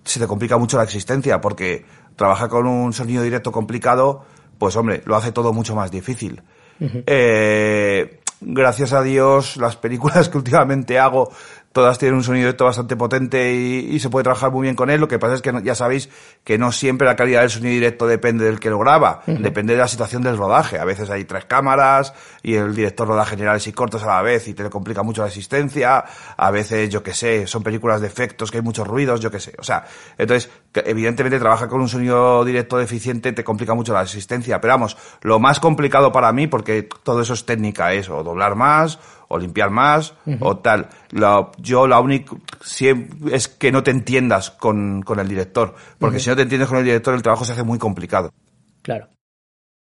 se 0.03 0.19
te 0.19 0.27
complica 0.27 0.57
mucho 0.57 0.75
la 0.75 0.83
existencia, 0.83 1.39
porque 1.39 1.85
trabajar 2.17 2.49
con 2.49 2.67
un 2.67 2.91
sonido 2.91 3.23
directo 3.23 3.53
complicado, 3.53 4.25
pues 4.57 4.75
hombre, 4.75 5.01
lo 5.05 5.15
hace 5.15 5.31
todo 5.31 5.53
mucho 5.53 5.75
más 5.75 5.91
difícil. 5.91 6.43
Eh, 6.81 8.19
gracias 8.41 8.91
a 8.91 9.01
Dios, 9.01 9.55
las 9.55 9.77
películas 9.77 10.27
que 10.29 10.37
últimamente 10.37 10.99
hago, 10.99 11.31
todas 11.75 11.99
tienen 11.99 12.15
un 12.15 12.23
sonido 12.23 12.45
directo 12.45 12.63
bastante 12.63 12.95
potente 12.95 13.53
y, 13.53 13.93
y 13.93 13.99
se 13.99 14.09
puede 14.09 14.23
trabajar 14.23 14.49
muy 14.49 14.61
bien 14.61 14.77
con 14.77 14.89
él. 14.89 15.01
Lo 15.01 15.09
que 15.09 15.19
pasa 15.19 15.33
es 15.35 15.41
que 15.41 15.51
no- 15.51 15.59
ya 15.59 15.75
sabéis 15.75 16.07
que 16.45 16.57
no 16.57 16.71
siempre 16.71 17.05
la 17.05 17.17
calidad 17.17 17.41
del 17.41 17.49
sonido 17.49 17.73
directo 17.73 18.07
depende 18.07 18.45
del 18.45 18.61
que 18.61 18.69
lo 18.69 18.79
graba, 18.79 19.23
depende 19.27 19.73
de 19.73 19.79
la 19.79 19.89
situación 19.89 20.21
del 20.23 20.37
rodaje. 20.37 20.79
A 20.79 20.85
veces 20.85 21.09
hay 21.09 21.25
tres 21.25 21.43
cámaras 21.43 22.13
y 22.43 22.55
el 22.55 22.73
director 22.73 23.05
roda 23.09 23.25
generales 23.25 23.67
y 23.67 23.73
cortos 23.73 24.03
a 24.03 24.07
la 24.07 24.21
vez 24.21 24.47
y 24.47 24.53
te 24.53 24.63
le 24.63 24.69
complica 24.69 25.03
mucho 25.03 25.21
la 25.21 25.27
asistencia. 25.27 26.05
A 26.37 26.49
veces, 26.49 26.89
yo 26.89 27.03
qué 27.03 27.13
sé, 27.13 27.45
son 27.45 27.61
películas 27.61 27.99
de 27.99 28.07
efectos 28.07 28.51
que 28.51 28.59
hay 28.59 28.63
muchos 28.63 28.87
ruidos, 28.87 29.19
yo 29.19 29.29
qué 29.29 29.41
sé. 29.41 29.53
O 29.59 29.63
sea, 29.63 29.83
entonces, 30.17 30.49
evidentemente 30.73 31.39
trabajar 31.39 31.67
con 31.67 31.81
un 31.81 31.89
sonido 31.89 32.45
directo 32.45 32.77
deficiente 32.77 33.33
te 33.33 33.43
complica 33.43 33.73
mucho 33.73 33.91
la 33.91 33.99
asistencia. 33.99 34.61
Pero 34.61 34.75
vamos, 34.75 34.95
lo 35.23 35.39
más 35.39 35.59
complicado 35.59 36.13
para 36.13 36.31
mí, 36.31 36.47
porque 36.47 36.87
todo 37.03 37.19
eso 37.21 37.33
es 37.33 37.45
técnica, 37.45 37.91
es 37.91 38.09
o 38.09 38.23
doblar 38.23 38.55
más, 38.55 38.97
o 39.27 39.37
limpiar 39.37 39.69
más, 39.69 40.13
o 40.39 40.57
tal. 40.57 40.87
Yo 41.57 41.87
la 41.87 41.99
única 41.99 42.35
es 43.31 43.47
que 43.47 43.71
no 43.71 43.83
te 43.83 43.91
entiendas 43.91 44.51
con, 44.51 45.01
con 45.01 45.19
el 45.19 45.27
director, 45.27 45.75
porque 45.99 46.19
si 46.19 46.29
no 46.29 46.35
te 46.35 46.43
entiendes 46.43 46.69
con 46.69 46.77
el 46.77 46.85
director 46.85 47.13
el 47.13 47.21
trabajo 47.21 47.45
se 47.45 47.53
hace 47.53 47.63
muy 47.63 47.79
complicado. 47.79 48.31
Claro. 48.81 49.07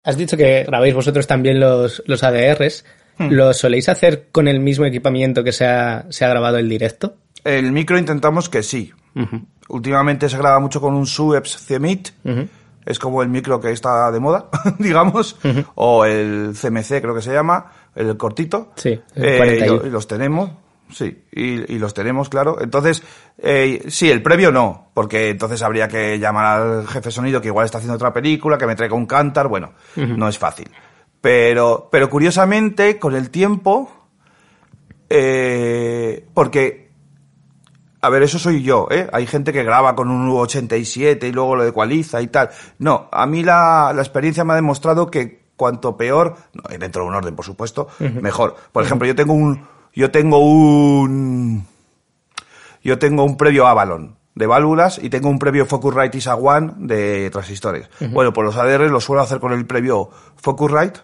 Has 0.04 0.16
dicho 0.16 0.36
que 0.36 0.64
grabáis 0.64 0.94
vosotros 0.94 1.26
también 1.26 1.58
los, 1.58 2.02
los 2.06 2.22
ADRs. 2.22 2.84
Hmm. 3.16 3.28
¿Lo 3.30 3.52
soléis 3.54 3.88
hacer 3.88 4.28
con 4.30 4.48
el 4.48 4.60
mismo 4.60 4.84
equipamiento 4.84 5.42
que 5.42 5.52
se 5.52 5.64
ha, 5.64 6.06
se 6.10 6.24
ha 6.24 6.28
grabado 6.28 6.58
el 6.58 6.68
directo? 6.68 7.16
El 7.44 7.72
micro 7.72 7.98
intentamos 7.98 8.48
que 8.48 8.62
sí. 8.62 8.92
Últimamente 9.68 10.28
se 10.28 10.36
graba 10.36 10.58
mucho 10.58 10.80
con 10.80 10.94
un 10.94 11.06
Sueps 11.06 11.56
Cemit. 11.58 12.10
Es 12.86 12.98
como 12.98 13.22
el 13.22 13.28
micro 13.28 13.60
que 13.60 13.70
está 13.72 14.10
de 14.12 14.20
moda, 14.20 14.48
digamos. 14.78 15.36
O 15.74 16.04
el 16.04 16.54
CMC, 16.60 17.00
creo 17.00 17.14
que 17.14 17.22
se 17.22 17.32
llama, 17.32 17.70
el 17.94 18.16
cortito. 18.16 18.72
Sí, 18.76 19.00
el 19.14 19.24
Eh, 19.24 19.36
41. 19.38 19.64
y, 19.74 19.78
lo- 19.78 19.86
y 19.86 19.90
los 19.90 20.06
tenemos. 20.06 20.50
Sí, 20.92 21.24
y, 21.32 21.74
y 21.74 21.78
los 21.78 21.94
tenemos, 21.94 22.28
claro. 22.28 22.58
Entonces, 22.60 23.02
eh, 23.38 23.84
sí, 23.88 24.10
el 24.10 24.22
previo 24.22 24.52
no, 24.52 24.90
porque 24.92 25.30
entonces 25.30 25.62
habría 25.62 25.88
que 25.88 26.18
llamar 26.18 26.60
al 26.60 26.86
jefe 26.86 27.10
sonido 27.10 27.40
que 27.40 27.48
igual 27.48 27.64
está 27.64 27.78
haciendo 27.78 27.94
otra 27.96 28.12
película, 28.12 28.58
que 28.58 28.66
me 28.66 28.76
traiga 28.76 28.94
un 28.94 29.06
cantar, 29.06 29.48
bueno, 29.48 29.72
no 29.96 30.28
es 30.28 30.38
fácil. 30.38 30.70
Pero, 31.22 31.88
pero 31.90 32.10
curiosamente, 32.10 32.98
con 32.98 33.14
el 33.16 33.30
tiempo, 33.30 33.90
eh, 35.08 36.26
porque 36.34 36.83
a 38.04 38.08
ver, 38.11 38.23
eso 38.23 38.38
soy 38.38 38.62
yo, 38.62 38.88
¿eh? 38.90 39.08
Hay 39.12 39.26
gente 39.26 39.52
que 39.52 39.64
graba 39.64 39.94
con 39.94 40.11
un 40.11 40.30
U87 40.30 41.28
y 41.28 41.32
luego 41.32 41.56
lo 41.56 41.64
ecualiza 41.64 42.20
y 42.20 42.26
tal. 42.26 42.50
No, 42.78 43.08
a 43.11 43.26
mí 43.26 43.42
la, 43.42 43.92
la 43.94 44.02
experiencia 44.02 44.44
me 44.44 44.52
ha 44.52 44.56
demostrado 44.56 45.11
que 45.11 45.44
cuanto 45.56 45.96
peor, 45.96 46.37
no, 46.52 46.62
dentro 46.78 47.02
de 47.02 47.08
un 47.08 47.14
orden, 47.14 47.34
por 47.34 47.44
supuesto, 47.44 47.88
mejor. 47.99 48.56
Por 48.73 48.84
ejemplo, 48.84 49.06
yo 49.06 49.14
tengo 49.14 49.32
un, 49.32 49.66
yo 49.94 50.11
tengo 50.11 50.38
un, 50.38 51.66
yo 52.82 52.99
tengo 52.99 53.25
un 53.25 53.37
previo 53.37 53.66
Avalon 53.66 54.16
de 54.34 54.46
válvulas 54.46 54.99
y 55.02 55.11
tengo 55.11 55.28
un 55.28 55.38
previo 55.38 55.64
Focusrite 55.64 56.18
ISA 56.18 56.34
One 56.34 56.73
de 56.78 57.30
transistores. 57.30 57.88
Bueno, 58.11 58.32
pues 58.32 58.44
los 58.46 58.56
ADR 58.56 58.90
los 58.90 59.04
suelo 59.04 59.23
hacer 59.23 59.38
con 59.38 59.52
el 59.52 59.66
previo 59.66 60.11
Focusrite, 60.37 61.00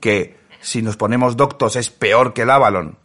que 0.00 0.36
si 0.60 0.82
nos 0.82 0.96
ponemos 0.96 1.36
doctos 1.36 1.76
es 1.76 1.90
peor 1.90 2.32
que 2.32 2.42
el 2.42 2.50
Avalon, 2.50 2.98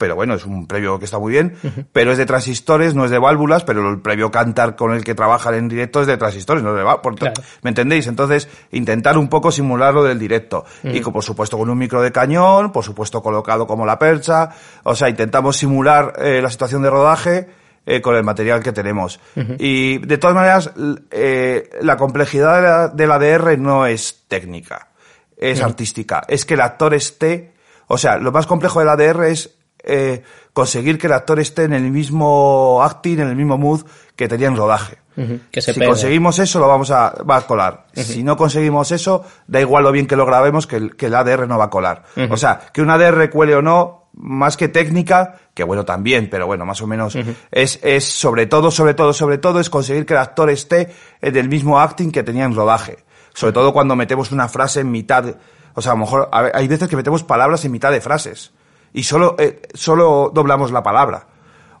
pero 0.00 0.14
bueno, 0.16 0.32
es 0.34 0.46
un 0.46 0.66
previo 0.66 0.98
que 0.98 1.04
está 1.04 1.18
muy 1.18 1.30
bien, 1.32 1.54
pero 1.92 2.10
es 2.10 2.16
de 2.16 2.24
transistores, 2.24 2.94
no 2.94 3.04
es 3.04 3.10
de 3.10 3.18
válvulas, 3.18 3.64
pero 3.64 3.86
el 3.90 4.00
previo 4.00 4.30
Cantar 4.30 4.74
con 4.74 4.94
el 4.94 5.04
que 5.04 5.14
trabajan 5.14 5.52
en 5.54 5.68
directo 5.68 6.00
es 6.00 6.06
de 6.06 6.16
transistores, 6.16 6.62
no 6.62 6.70
es 6.70 6.76
de 6.76 6.82
válvulas. 6.82 7.18
Claro. 7.20 7.42
¿Me 7.62 7.68
entendéis? 7.68 8.06
Entonces, 8.06 8.48
intentar 8.72 9.18
un 9.18 9.28
poco 9.28 9.52
simular 9.52 9.92
lo 9.92 10.02
del 10.02 10.18
directo. 10.18 10.64
Y 10.82 11.00
con- 11.02 11.12
por 11.12 11.22
supuesto 11.22 11.58
con 11.58 11.68
un 11.68 11.76
micro 11.76 12.00
de 12.00 12.10
cañón, 12.12 12.72
por 12.72 12.82
supuesto 12.82 13.22
colocado 13.22 13.66
como 13.66 13.84
la 13.84 13.98
percha, 13.98 14.48
o 14.84 14.94
sea, 14.94 15.10
intentamos 15.10 15.58
simular 15.58 16.14
eh, 16.18 16.40
la 16.42 16.48
situación 16.48 16.80
de 16.80 16.88
rodaje 16.88 17.48
eh, 17.84 18.00
con 18.00 18.16
el 18.16 18.24
material 18.24 18.62
que 18.62 18.72
tenemos. 18.72 19.20
Y 19.58 19.98
de 19.98 20.16
todas 20.16 20.34
maneras, 20.34 20.70
eh, 21.10 21.68
la 21.82 21.96
complejidad 21.98 22.56
de 22.56 22.62
la- 22.62 22.88
del 22.88 23.12
ADR 23.12 23.58
no 23.58 23.84
es 23.84 24.24
técnica, 24.28 24.88
es 25.36 25.60
artística. 25.62 26.22
Es 26.28 26.44
que 26.46 26.54
el 26.54 26.60
actor 26.62 26.94
esté, 26.94 27.52
o 27.86 27.98
sea, 27.98 28.16
lo 28.18 28.32
más 28.32 28.46
complejo 28.46 28.78
del 28.80 28.88
ADR 28.88 29.28
es 29.28 29.56
eh, 29.84 30.22
conseguir 30.52 30.98
que 30.98 31.06
el 31.06 31.12
actor 31.12 31.40
esté 31.40 31.64
en 31.64 31.72
el 31.72 31.90
mismo 31.90 32.82
acting, 32.82 33.20
en 33.20 33.28
el 33.28 33.36
mismo 33.36 33.58
mood 33.58 33.82
que 34.16 34.28
tenía 34.28 34.48
en 34.48 34.56
rodaje. 34.56 34.98
Ujú, 35.16 35.40
que 35.50 35.60
se 35.60 35.72
si 35.72 35.80
pegue. 35.80 35.90
conseguimos 35.90 36.38
eso, 36.38 36.60
lo 36.60 36.68
vamos 36.68 36.90
a, 36.90 37.10
va 37.28 37.38
a 37.38 37.42
colar. 37.42 37.86
Si 37.94 38.22
no 38.22 38.36
conseguimos 38.36 38.92
eso, 38.92 39.24
da 39.46 39.60
igual 39.60 39.84
lo 39.84 39.92
bien 39.92 40.06
que 40.06 40.16
lo 40.16 40.24
grabemos, 40.24 40.66
que 40.66 40.76
el, 40.76 40.96
que 40.96 41.06
el 41.06 41.14
ADR 41.14 41.46
no 41.48 41.58
va 41.58 41.64
a 41.64 41.70
colar. 41.70 42.04
O 42.30 42.36
sea, 42.36 42.60
que 42.72 42.82
un 42.82 42.90
ADR 42.90 43.28
cuele 43.30 43.54
o 43.56 43.62
no, 43.62 44.08
más 44.12 44.56
que 44.56 44.68
técnica, 44.68 45.36
que 45.54 45.64
bueno 45.64 45.84
también, 45.84 46.28
pero 46.30 46.46
bueno, 46.46 46.64
más 46.64 46.80
o 46.82 46.86
menos, 46.86 47.16
es, 47.50 47.80
es 47.82 48.04
sobre 48.04 48.46
todo, 48.46 48.70
sobre 48.70 48.94
todo, 48.94 49.12
sobre 49.12 49.38
todo, 49.38 49.60
es 49.60 49.70
conseguir 49.70 50.06
que 50.06 50.14
el 50.14 50.20
actor 50.20 50.50
esté 50.50 50.92
en 51.20 51.36
el 51.36 51.48
mismo 51.48 51.80
acting 51.80 52.10
que 52.12 52.22
tenía 52.22 52.44
en 52.44 52.54
rodaje. 52.54 53.04
Sobre 53.34 53.52
todo 53.52 53.72
cuando 53.72 53.96
metemos 53.96 54.32
una 54.32 54.48
frase 54.48 54.80
en 54.80 54.90
mitad, 54.90 55.24
o 55.74 55.82
sea, 55.82 55.92
a 55.92 55.94
lo 55.94 56.00
mejor, 56.00 56.28
a 56.32 56.42
ver, 56.42 56.52
hay 56.54 56.66
veces 56.68 56.88
que 56.88 56.96
metemos 56.96 57.22
palabras 57.22 57.64
en 57.64 57.72
mitad 57.72 57.92
de 57.92 58.00
frases. 58.00 58.52
Y 58.92 59.02
solo, 59.04 59.36
eh, 59.38 59.62
solo 59.74 60.30
doblamos 60.34 60.72
la 60.72 60.82
palabra 60.82 61.26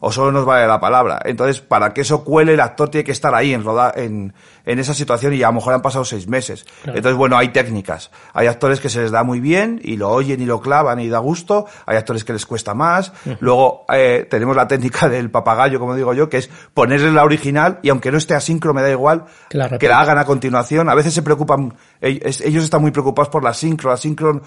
o 0.02 0.10
solo 0.10 0.32
nos 0.32 0.46
vale 0.46 0.66
la 0.66 0.80
palabra. 0.80 1.20
Entonces, 1.26 1.60
para 1.60 1.92
que 1.92 2.00
eso 2.00 2.24
cuele, 2.24 2.54
el 2.54 2.60
actor 2.60 2.88
tiene 2.88 3.04
que 3.04 3.12
estar 3.12 3.34
ahí 3.34 3.52
en, 3.52 3.62
roda 3.62 3.92
en, 3.94 4.32
en 4.64 4.78
esa 4.78 4.94
situación 4.94 5.34
y 5.34 5.42
a 5.42 5.48
lo 5.48 5.52
mejor 5.52 5.74
han 5.74 5.82
pasado 5.82 6.06
seis 6.06 6.26
meses. 6.26 6.64
Entonces, 6.86 7.16
bueno, 7.16 7.36
hay 7.36 7.48
técnicas. 7.50 8.10
Hay 8.32 8.46
actores 8.46 8.80
que 8.80 8.88
se 8.88 9.02
les 9.02 9.10
da 9.10 9.24
muy 9.24 9.40
bien 9.40 9.78
y 9.84 9.98
lo 9.98 10.08
oyen 10.08 10.40
y 10.40 10.46
lo 10.46 10.62
clavan 10.62 11.00
y 11.00 11.08
da 11.10 11.18
gusto. 11.18 11.66
Hay 11.84 11.98
actores 11.98 12.24
que 12.24 12.32
les 12.32 12.46
cuesta 12.46 12.72
más. 12.72 13.12
Luego, 13.40 13.84
eh, 13.92 14.26
tenemos 14.30 14.56
la 14.56 14.66
técnica 14.66 15.06
del 15.10 15.30
papagayo, 15.30 15.78
como 15.78 15.94
digo 15.94 16.14
yo, 16.14 16.30
que 16.30 16.38
es 16.38 16.48
ponerle 16.72 17.12
la 17.12 17.24
original 17.24 17.78
y 17.82 17.90
aunque 17.90 18.10
no 18.10 18.16
esté 18.16 18.34
asíncro, 18.34 18.72
me 18.72 18.80
da 18.80 18.90
igual 18.90 19.26
Que 19.50 19.58
la 19.58 19.68
que 19.76 19.86
la 19.86 20.00
hagan 20.00 20.16
a 20.16 20.24
continuación. 20.24 20.88
A 20.88 20.94
veces 20.94 21.12
se 21.12 21.20
preocupan, 21.20 21.74
es- 22.00 22.40
ellos 22.40 22.64
están 22.64 22.80
muy 22.80 22.90
preocupados 22.90 23.28
por 23.28 23.44
la 23.44 23.52
sincro. 23.52 23.90
La 23.90 23.98
sincro, 23.98 24.40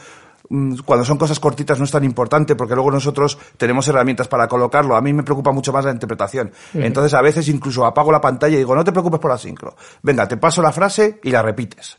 cuando 0.86 1.06
son 1.06 1.18
cosas 1.18 1.40
cortitas 1.40 1.80
no 1.80 1.86
es 1.86 1.92
tan 1.92 2.04
importante 2.04 2.56
porque 2.56 2.76
luego 2.76 2.92
nosotros 2.92 3.38
tenemos 3.58 3.88
herramientas 3.88 4.28
para 4.28 4.48
colocarlo. 4.48 4.96
A 4.96 5.02
mí 5.02 5.14
me 5.14 5.24
preocupa 5.24 5.52
mucho 5.52 5.72
más 5.74 5.86
la 5.86 5.92
interpretación. 5.92 6.52
Entonces 6.74 7.14
a 7.14 7.22
veces 7.22 7.48
incluso 7.50 7.86
apago 7.86 8.12
la 8.12 8.22
pantalla 8.22 8.56
y 8.56 8.60
digo, 8.60 8.76
no 8.76 8.84
te 8.84 8.92
preocupes 8.92 9.20
por 9.20 9.32
la 9.32 9.38
sincro. 9.38 9.76
Venga, 10.02 10.28
te 10.28 10.38
paso 10.38 10.62
la 10.62 10.72
frase 10.72 11.20
y 11.24 11.32
la 11.32 11.42
repites. 11.42 11.98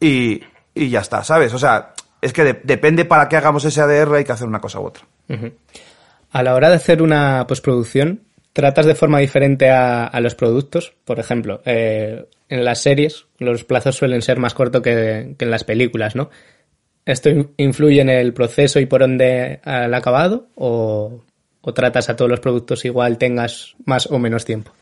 y, 0.00 0.40
y 0.74 0.88
ya 0.90 1.00
está, 1.00 1.22
¿sabes? 1.24 1.54
O 1.54 1.58
sea, 1.58 1.92
es 2.20 2.32
que 2.32 2.44
de- 2.44 2.60
depende 2.64 3.04
para 3.04 3.28
qué 3.28 3.36
hagamos 3.36 3.64
ese 3.64 3.80
ADR 3.80 4.14
hay 4.16 4.24
que 4.24 4.32
hacer 4.32 4.46
una 4.48 4.60
cosa 4.60 4.80
u 4.80 4.86
otra. 4.86 5.04
A 6.32 6.42
la 6.42 6.54
hora 6.54 6.68
de 6.70 6.76
hacer 6.76 7.02
una 7.02 7.46
postproducción, 7.46 8.22
¿tratas 8.52 8.86
de 8.86 8.94
forma 8.94 9.18
diferente 9.20 9.70
a, 9.70 10.06
a 10.06 10.20
los 10.20 10.34
productos? 10.34 10.92
Por 11.04 11.18
ejemplo, 11.18 11.60
eh, 11.64 12.26
en 12.48 12.64
las 12.64 12.82
series 12.82 13.26
los 13.38 13.64
plazos 13.64 13.96
suelen 13.96 14.22
ser 14.22 14.38
más 14.38 14.54
cortos 14.54 14.82
que, 14.82 15.34
que 15.38 15.44
en 15.44 15.50
las 15.50 15.64
películas, 15.64 16.14
¿no? 16.16 16.30
¿Esto 17.04 17.28
in- 17.30 17.50
influye 17.56 18.00
en 18.00 18.08
el 18.10 18.32
proceso 18.32 18.78
y 18.80 18.86
por 18.86 19.00
dónde 19.00 19.60
al 19.64 19.92
acabado? 19.94 20.46
¿O, 20.54 21.22
o 21.62 21.74
tratas 21.74 22.08
a 22.08 22.16
todos 22.16 22.30
los 22.30 22.40
productos 22.40 22.84
igual 22.84 23.18
tengas 23.18 23.74
más 23.84 24.06
o 24.10 24.18
menos 24.18 24.44
tiempo? 24.44 24.72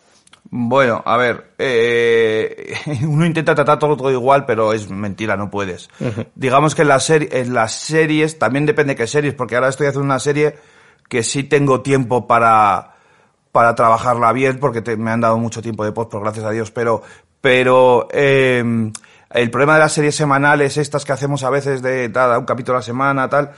Bueno, 0.50 1.02
a 1.04 1.16
ver, 1.16 1.52
eh, 1.58 2.74
uno 3.06 3.26
intenta 3.26 3.54
tratar 3.54 3.78
todo, 3.78 3.96
todo 3.96 4.10
igual, 4.10 4.46
pero 4.46 4.72
es 4.72 4.88
mentira, 4.90 5.36
no 5.36 5.50
puedes. 5.50 5.90
Digamos 6.34 6.74
que 6.74 6.82
en, 6.82 6.88
la 6.88 6.98
en 7.08 7.54
las 7.54 7.72
series, 7.74 8.38
también 8.38 8.64
depende 8.66 8.96
qué 8.96 9.06
series, 9.06 9.34
porque 9.34 9.56
ahora 9.56 9.68
estoy 9.68 9.86
haciendo 9.88 10.06
una 10.06 10.18
serie 10.18 10.54
que 11.08 11.22
sí 11.22 11.42
tengo 11.44 11.82
tiempo 11.82 12.26
para, 12.26 12.94
para 13.52 13.74
trabajarla 13.74 14.32
bien, 14.32 14.58
porque 14.58 14.80
te- 14.80 14.96
me 14.96 15.10
han 15.10 15.20
dado 15.20 15.38
mucho 15.38 15.60
tiempo 15.60 15.84
de 15.84 15.92
post, 15.92 16.10
por 16.10 16.22
gracias 16.22 16.46
a 16.46 16.50
Dios, 16.50 16.70
pero, 16.70 17.02
pero 17.42 18.08
eh, 18.12 18.90
el 19.30 19.50
problema 19.50 19.74
de 19.74 19.80
las 19.80 19.92
series 19.92 20.14
semanales, 20.14 20.76
estas 20.76 21.04
que 21.04 21.12
hacemos 21.12 21.44
a 21.44 21.50
veces 21.50 21.82
de 21.82 22.08
tal, 22.08 22.38
un 22.38 22.44
capítulo 22.44 22.76
a 22.76 22.80
la 22.80 22.84
semana, 22.84 23.28
tal, 23.28 23.52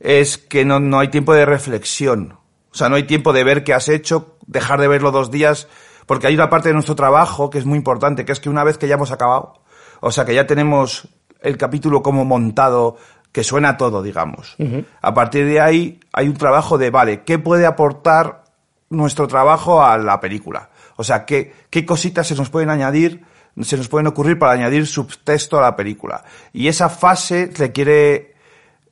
es 0.00 0.38
que 0.38 0.64
no, 0.64 0.80
no 0.80 1.00
hay 1.00 1.08
tiempo 1.08 1.34
de 1.34 1.44
reflexión. 1.44 2.38
O 2.70 2.74
sea, 2.74 2.88
no 2.88 2.96
hay 2.96 3.04
tiempo 3.04 3.32
de 3.32 3.44
ver 3.44 3.64
qué 3.64 3.74
has 3.74 3.88
hecho, 3.88 4.36
dejar 4.46 4.80
de 4.80 4.88
verlo 4.88 5.10
dos 5.10 5.30
días, 5.30 5.68
porque 6.06 6.26
hay 6.26 6.34
una 6.34 6.50
parte 6.50 6.68
de 6.68 6.74
nuestro 6.74 6.94
trabajo 6.94 7.50
que 7.50 7.58
es 7.58 7.66
muy 7.66 7.76
importante, 7.76 8.24
que 8.24 8.32
es 8.32 8.40
que 8.40 8.48
una 8.48 8.64
vez 8.64 8.78
que 8.78 8.88
ya 8.88 8.94
hemos 8.94 9.10
acabado, 9.10 9.54
o 10.00 10.10
sea, 10.10 10.24
que 10.24 10.34
ya 10.34 10.46
tenemos 10.46 11.08
el 11.40 11.56
capítulo 11.56 12.02
como 12.02 12.24
montado, 12.24 12.96
que 13.32 13.44
suena 13.44 13.76
todo, 13.76 14.02
digamos. 14.02 14.56
A 15.00 15.14
partir 15.14 15.46
de 15.46 15.60
ahí 15.60 16.00
hay 16.12 16.28
un 16.28 16.36
trabajo 16.36 16.78
de, 16.78 16.90
vale, 16.90 17.22
¿qué 17.24 17.38
puede 17.38 17.66
aportar 17.66 18.44
nuestro 18.90 19.28
trabajo 19.28 19.82
a 19.82 19.98
la 19.98 20.20
película? 20.20 20.70
O 20.96 21.04
sea, 21.04 21.24
¿qué, 21.24 21.52
qué 21.70 21.84
cositas 21.84 22.26
se 22.26 22.34
nos 22.34 22.50
pueden 22.50 22.70
añadir, 22.70 23.24
se 23.62 23.76
nos 23.76 23.88
pueden 23.88 24.06
ocurrir 24.06 24.38
para 24.38 24.52
añadir 24.52 24.86
subtexto 24.86 25.58
a 25.58 25.62
la 25.62 25.76
película? 25.76 26.24
Y 26.52 26.68
esa 26.68 26.88
fase 26.88 27.50
requiere 27.56 28.34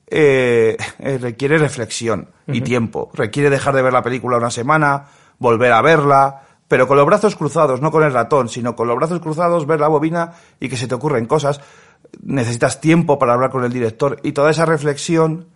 eh, 0.09 0.77
requiere 1.21 1.59
reflexión 1.59 2.31
y 2.47 2.61
tiempo. 2.61 3.11
Requiere 3.15 3.51
dejar 3.51 3.75
de 3.75 3.83
ver 3.83 3.93
la 3.93 4.03
película 4.03 4.37
una 4.37 4.51
semana, 4.51 5.07
volver 5.39 5.73
a 5.73 5.83
verla, 5.83 6.43
pero 6.69 6.87
con 6.87 6.97
los 6.97 7.07
brazos 7.07 7.37
cruzados, 7.37 7.81
no 7.81 7.91
con 7.91 8.03
el 8.03 8.13
ratón, 8.13 8.49
sino 8.49 8.77
con 8.77 8.89
los 8.89 8.97
brazos 8.97 9.21
cruzados, 9.21 9.67
ver 9.67 9.81
la 9.81 9.89
bobina 9.89 10.33
y 10.61 10.69
que 10.69 10.77
se 10.77 10.87
te 10.87 10.95
ocurren 10.95 11.27
cosas. 11.27 11.61
Necesitas 12.23 12.81
tiempo 12.81 13.19
para 13.19 13.35
hablar 13.35 13.51
con 13.51 13.65
el 13.65 13.73
director 13.73 14.19
y 14.23 14.33
toda 14.33 14.51
esa 14.51 14.65
reflexión 14.65 15.49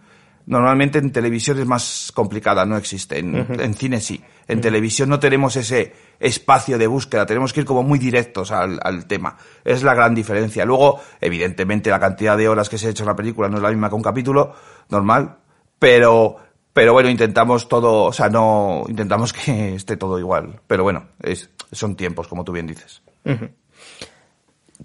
normalmente 0.46 0.98
en 0.98 1.12
televisión 1.12 1.58
es 1.58 1.66
más 1.66 2.12
complicada, 2.14 2.64
no 2.64 2.76
existe. 2.76 3.18
En, 3.18 3.46
en 3.60 3.74
cine 3.74 4.00
sí. 4.00 4.20
En 4.48 4.60
televisión 4.60 5.08
no 5.08 5.20
tenemos 5.20 5.54
ese 5.56 5.92
espacio 6.18 6.76
de 6.76 6.86
búsqueda, 6.86 7.24
tenemos 7.24 7.52
que 7.52 7.60
ir 7.60 7.66
como 7.66 7.82
muy 7.82 7.98
directos 7.98 8.50
al, 8.50 8.80
al 8.82 9.06
tema. 9.06 9.36
Es 9.64 9.82
la 9.82 9.94
gran 9.94 10.14
diferencia. 10.14 10.64
Luego, 10.64 11.00
evidentemente, 11.20 11.90
la 11.90 12.00
cantidad 12.00 12.36
de 12.36 12.48
horas 12.48 12.68
que 12.68 12.78
se 12.78 12.88
ha 12.88 12.90
hecho 12.90 13.04
en 13.04 13.08
la 13.08 13.16
película 13.16 13.48
no 13.48 13.56
es 13.56 13.62
la 13.62 13.70
misma 13.70 13.88
que 13.88 13.94
un 13.94 14.02
capítulo 14.02 14.54
normal, 14.88 15.36
pero, 15.78 16.36
pero 16.72 16.92
bueno, 16.92 17.08
intentamos 17.08 17.68
todo, 17.68 18.04
o 18.04 18.12
sea, 18.12 18.28
no, 18.28 18.84
intentamos 18.88 19.32
que 19.32 19.74
esté 19.76 19.96
todo 19.96 20.18
igual. 20.18 20.60
Pero 20.66 20.82
bueno, 20.82 21.08
es, 21.22 21.50
son 21.72 21.96
tiempos, 21.96 22.26
como 22.26 22.44
tú 22.44 22.52
bien 22.52 22.66
dices. 22.66 23.02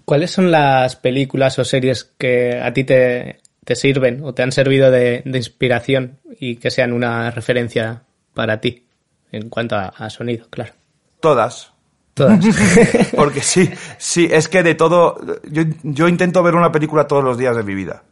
¿Cuáles 0.04 0.30
son 0.30 0.50
las 0.50 0.94
películas 0.96 1.58
o 1.58 1.64
series 1.64 2.04
que 2.04 2.60
a 2.60 2.72
ti 2.72 2.84
te, 2.84 3.40
te 3.66 3.74
sirven 3.74 4.22
o 4.22 4.32
te 4.32 4.44
han 4.44 4.52
servido 4.52 4.92
de, 4.92 5.22
de 5.24 5.38
inspiración 5.38 6.20
y 6.38 6.56
que 6.56 6.70
sean 6.70 6.92
una 6.92 7.32
referencia 7.32 8.04
para 8.32 8.60
ti 8.60 8.86
en 9.32 9.48
cuanto 9.48 9.74
a, 9.74 9.88
a 9.88 10.08
sonido, 10.08 10.46
claro? 10.48 10.72
Todas. 11.18 11.72
Todas. 12.14 12.38
Porque 13.16 13.40
sí, 13.40 13.68
sí, 13.98 14.28
es 14.30 14.48
que 14.48 14.62
de 14.62 14.76
todo, 14.76 15.18
yo, 15.50 15.64
yo 15.82 16.06
intento 16.06 16.44
ver 16.44 16.54
una 16.54 16.70
película 16.70 17.08
todos 17.08 17.24
los 17.24 17.36
días 17.36 17.56
de 17.56 17.64
mi 17.64 17.74
vida. 17.74 18.04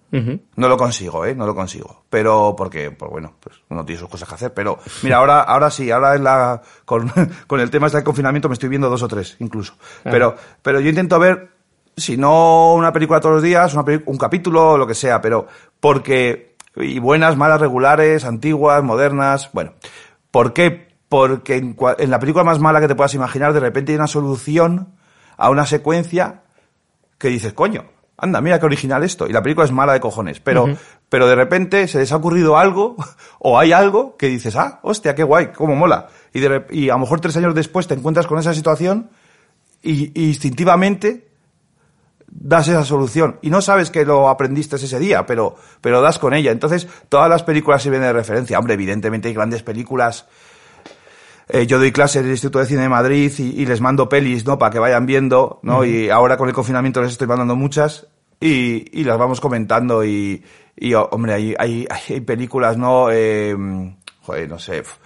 No 0.55 0.69
lo 0.69 0.77
consigo, 0.77 1.25
¿eh? 1.25 1.35
No 1.35 1.45
lo 1.45 1.57
consigo. 1.57 2.05
Pero 2.09 2.55
porque, 2.57 2.93
pues 2.93 3.11
bueno, 3.11 3.35
pues 3.41 3.57
uno 3.69 3.85
tiene 3.85 3.99
sus 3.99 4.09
cosas 4.09 4.29
que 4.29 4.35
hacer. 4.37 4.55
Pero 4.55 4.79
mira, 5.03 5.17
ahora, 5.17 5.41
ahora 5.41 5.71
sí, 5.71 5.91
ahora 5.91 6.15
en 6.15 6.23
la, 6.23 6.63
con, 6.85 7.11
con 7.49 7.59
el 7.59 7.69
tema 7.69 7.87
este 7.87 7.99
del 7.99 8.05
confinamiento 8.05 8.49
me 8.49 8.53
estoy 8.53 8.69
viendo 8.69 8.89
dos 8.89 9.03
o 9.03 9.09
tres, 9.09 9.37
incluso. 9.41 9.75
Pero, 10.05 10.37
pero 10.63 10.79
yo 10.79 10.89
intento 10.89 11.19
ver, 11.19 11.54
si 11.97 12.17
no 12.17 12.75
una 12.75 12.93
película 12.93 13.21
todos 13.21 13.37
los 13.37 13.43
días, 13.43 13.75
una 13.75 13.85
un 14.07 14.19
capítulo 14.19 14.77
lo 14.77 14.87
que 14.87 14.95
sea, 14.95 15.21
pero 15.21 15.47
porque, 15.81 16.57
y 16.77 16.99
buenas, 16.99 17.37
malas, 17.37 17.61
regulares, 17.61 18.25
antiguas, 18.25 18.83
modernas, 18.83 19.51
bueno. 19.53 19.75
¿Por 20.31 20.53
qué? 20.53 20.95
Porque 21.09 21.57
en, 21.57 21.77
en 21.99 22.11
la 22.11 22.19
película 22.19 22.45
más 22.45 22.59
mala 22.59 22.81
que 22.81 22.89
te 22.89 22.95
puedas 22.95 23.15
imaginar, 23.15 23.53
de 23.53 23.61
repente 23.61 23.93
hay 23.93 23.97
una 23.97 24.07
solución 24.09 24.95
a 25.37 25.51
una 25.51 25.67
secuencia 25.67 26.43
que 27.19 27.29
dices, 27.29 27.53
coño, 27.53 27.85
anda, 28.17 28.41
mira 28.41 28.59
qué 28.59 28.67
original 28.67 29.03
esto. 29.05 29.27
Y 29.29 29.33
la 29.33 29.43
película 29.43 29.65
es 29.65 29.73
mala 29.73 29.93
de 29.93 30.01
cojones. 30.01 30.41
Pero, 30.41 30.67
pero 31.09 31.27
de 31.27 31.35
repente 31.35 31.87
se 31.89 31.99
les 31.99 32.13
ha 32.13 32.17
ocurrido 32.17 32.57
algo, 32.57 32.97
o 33.39 33.59
hay 33.59 33.73
algo 33.73 34.17
que 34.17 34.29
dices, 34.29 34.57
ah, 34.57 34.81
hostia, 34.83 35.15
qué 35.15 35.23
guay, 35.23 35.49
cómo 35.49 35.75
mola. 35.77 36.09
Y, 36.33 36.41
de 36.41 36.67
y 36.71 36.89
a 36.89 36.95
lo 36.95 37.01
mejor 37.01 37.21
tres 37.21 37.37
años 37.37 37.55
después 37.55 37.87
te 37.87 37.95
encuentras 37.95 38.27
con 38.27 38.39
esa 38.39 38.55
situación 38.55 39.11
y, 39.83 40.19
y 40.21 40.29
instintivamente 40.29 41.29
das 42.27 42.69
esa 42.69 42.85
solución. 42.85 43.39
Y 43.43 43.51
no 43.51 43.61
sabes 43.61 43.91
que 43.91 44.05
lo 44.05 44.29
aprendiste 44.29 44.77
ese 44.77 44.99
día, 44.99 45.27
pero, 45.27 45.57
pero 45.81 46.01
das 46.01 46.19
con 46.19 46.35
ella. 46.35 46.51
Entonces, 46.53 46.89
todas 47.09 47.29
las 47.29 47.43
películas 47.43 47.83
sirven 47.83 48.03
de 48.03 48.13
referencia. 48.13 48.59
Hombre, 48.59 48.75
evidentemente 48.75 49.29
hay 49.29 49.35
grandes 49.35 49.63
películas 49.63 50.27
eh, 51.49 51.67
yo 51.67 51.79
doy 51.79 51.93
clases 51.93 52.17
en 52.17 52.27
el 52.27 52.33
Instituto 52.33 52.59
de 52.59 52.67
Cine 52.67 52.83
de 52.83 52.89
Madrid 52.89 53.33
y, 53.39 53.63
y 53.63 53.67
les 53.67 53.81
mando 53.81 54.09
pelis, 54.09 54.47
¿no? 54.47 54.59
Para 54.59 54.73
que 54.73 54.79
vayan 54.79 55.05
viendo, 55.07 55.61
¿no? 55.63 55.85
Y 55.85 56.09
ahora 56.09 56.37
con 56.37 56.49
el 56.49 56.55
confinamiento 56.55 57.03
les 57.03 57.13
estoy 57.13 57.27
mandando 57.27 57.55
muchas 57.55 58.07
y, 58.41 58.99
y 58.99 59.05
las 59.05 59.19
vamos 59.19 59.41
comentando 59.41 60.05
y, 60.05 60.43
y, 60.77 60.95
hombre, 60.95 61.35
hay, 61.35 61.55
hay, 61.59 61.87
hay 61.91 62.21
películas, 62.21 62.79
¿no? 62.79 63.11
Eh, 63.11 63.55
joder, 64.23 64.49
no 64.49 64.59
sé, 64.59 64.83
pf, 64.83 64.97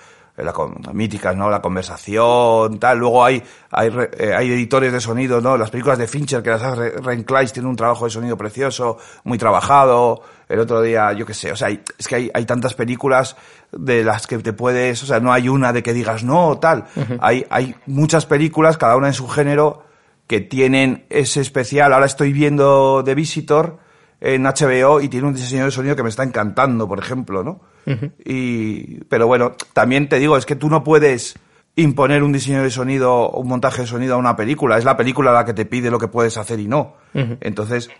la, 0.44 0.52
míticas, 0.92 1.36
¿no? 1.36 1.48
La 1.50 1.60
conversación, 1.60 2.78
tal. 2.78 2.98
Luego 2.98 3.24
hay, 3.24 3.42
hay, 3.70 3.90
eh, 4.18 4.32
hay 4.34 4.52
editores 4.52 4.92
de 4.92 5.00
sonido, 5.00 5.40
¿no? 5.40 5.56
Las 5.56 5.70
películas 5.70 5.98
de 5.98 6.06
Fincher 6.06 6.42
que 6.42 6.50
las 6.50 6.62
hace 6.62 6.90
Ren 7.02 7.24
Kleiss 7.24 7.52
tiene 7.52 7.68
un 7.68 7.76
trabajo 7.76 8.04
de 8.04 8.10
sonido 8.10 8.36
precioso, 8.36 8.98
muy 9.24 9.38
trabajado. 9.38 10.22
El 10.48 10.60
otro 10.60 10.80
día, 10.80 11.12
yo 11.12 11.26
qué 11.26 11.34
sé, 11.34 11.52
o 11.52 11.56
sea, 11.56 11.68
hay- 11.68 11.82
es 11.98 12.08
que 12.08 12.14
hay, 12.14 12.30
hay 12.32 12.44
tantas 12.46 12.72
películas 12.74 13.36
de 13.70 14.02
las 14.02 14.26
que 14.26 14.38
te 14.38 14.54
puedes, 14.54 15.02
o 15.02 15.06
sea, 15.06 15.20
no 15.20 15.30
hay 15.32 15.48
una 15.48 15.72
de 15.74 15.82
que 15.82 15.92
digas 15.92 16.24
no, 16.24 16.58
tal. 16.58 16.84
Hay, 17.20 17.44
hay 17.50 17.74
muchas 17.86 18.24
películas, 18.24 18.78
cada 18.78 18.96
una 18.96 19.08
en 19.08 19.12
su 19.14 19.28
género, 19.28 19.82
que 20.26 20.40
tienen 20.40 21.04
ese 21.10 21.40
especial. 21.40 21.92
Ahora 21.92 22.06
estoy 22.06 22.32
viendo 22.32 23.02
The 23.04 23.14
Visitor 23.14 23.78
en 24.20 24.44
HBO 24.44 25.00
y 25.00 25.08
tiene 25.08 25.26
un 25.26 25.34
diseño 25.34 25.64
de 25.66 25.70
sonido 25.70 25.96
que 25.96 26.02
me 26.02 26.08
está 26.08 26.22
encantando, 26.22 26.88
por 26.88 26.98
ejemplo, 26.98 27.42
¿no? 27.44 27.60
Y, 28.24 29.04
pero 29.04 29.26
bueno, 29.26 29.52
también 29.72 30.08
te 30.08 30.18
digo, 30.18 30.36
es 30.36 30.46
que 30.46 30.56
tú 30.56 30.68
no 30.68 30.84
puedes 30.84 31.38
imponer 31.76 32.22
un 32.22 32.32
diseño 32.32 32.62
de 32.62 32.70
sonido, 32.70 33.30
un 33.30 33.48
montaje 33.48 33.82
de 33.82 33.88
sonido 33.88 34.14
a 34.14 34.18
una 34.18 34.36
película. 34.36 34.78
Es 34.78 34.84
la 34.84 34.96
película 34.96 35.32
la 35.32 35.44
que 35.44 35.54
te 35.54 35.64
pide 35.64 35.90
lo 35.90 35.98
que 35.98 36.08
puedes 36.08 36.36
hacer 36.36 36.60
y 36.60 36.68
no. 36.68 36.96
Entonces, 37.40 37.90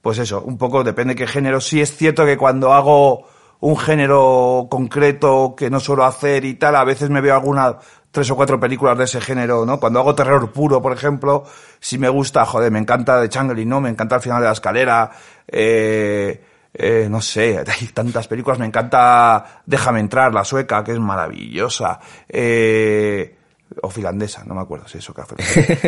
pues 0.00 0.18
eso, 0.18 0.42
un 0.42 0.58
poco 0.58 0.84
depende 0.84 1.14
qué 1.14 1.26
género. 1.26 1.60
Sí 1.60 1.80
es 1.80 1.96
cierto 1.96 2.24
que 2.24 2.36
cuando 2.36 2.72
hago 2.72 3.26
un 3.60 3.76
género 3.76 4.66
concreto 4.70 5.54
que 5.56 5.70
no 5.70 5.80
suelo 5.80 6.04
hacer 6.04 6.44
y 6.44 6.54
tal, 6.54 6.76
a 6.76 6.84
veces 6.84 7.08
me 7.10 7.20
veo 7.20 7.34
alguna 7.34 7.78
tres 8.10 8.30
o 8.30 8.36
cuatro 8.36 8.60
películas 8.60 8.96
de 8.96 9.04
ese 9.04 9.20
género, 9.20 9.66
¿no? 9.66 9.80
Cuando 9.80 9.98
hago 9.98 10.14
terror 10.14 10.52
puro, 10.52 10.80
por 10.80 10.92
ejemplo, 10.92 11.44
si 11.80 11.98
me 11.98 12.08
gusta, 12.08 12.46
joder, 12.46 12.70
me 12.70 12.78
encanta 12.78 13.20
de 13.20 13.28
Changeling, 13.28 13.68
¿no? 13.68 13.80
Me 13.80 13.90
encanta 13.90 14.16
el 14.16 14.22
final 14.22 14.40
de 14.40 14.46
la 14.46 14.52
escalera, 14.52 15.10
eh, 15.48 16.44
eh, 16.74 17.06
no 17.10 17.20
sé, 17.20 17.58
hay 17.80 17.86
tantas 17.88 18.26
películas, 18.28 18.58
me 18.58 18.66
encanta 18.66 19.62
Déjame 19.64 20.00
entrar, 20.00 20.34
la 20.34 20.44
sueca, 20.44 20.82
que 20.84 20.92
es 20.92 20.98
maravillosa, 20.98 21.98
eh, 22.28 23.36
o 23.82 23.90
finlandesa, 23.90 24.44
no 24.44 24.54
me 24.54 24.60
acuerdo 24.60 24.86
si 24.88 24.98
eso 24.98 25.14
que 25.14 25.22
hace. 25.22 25.34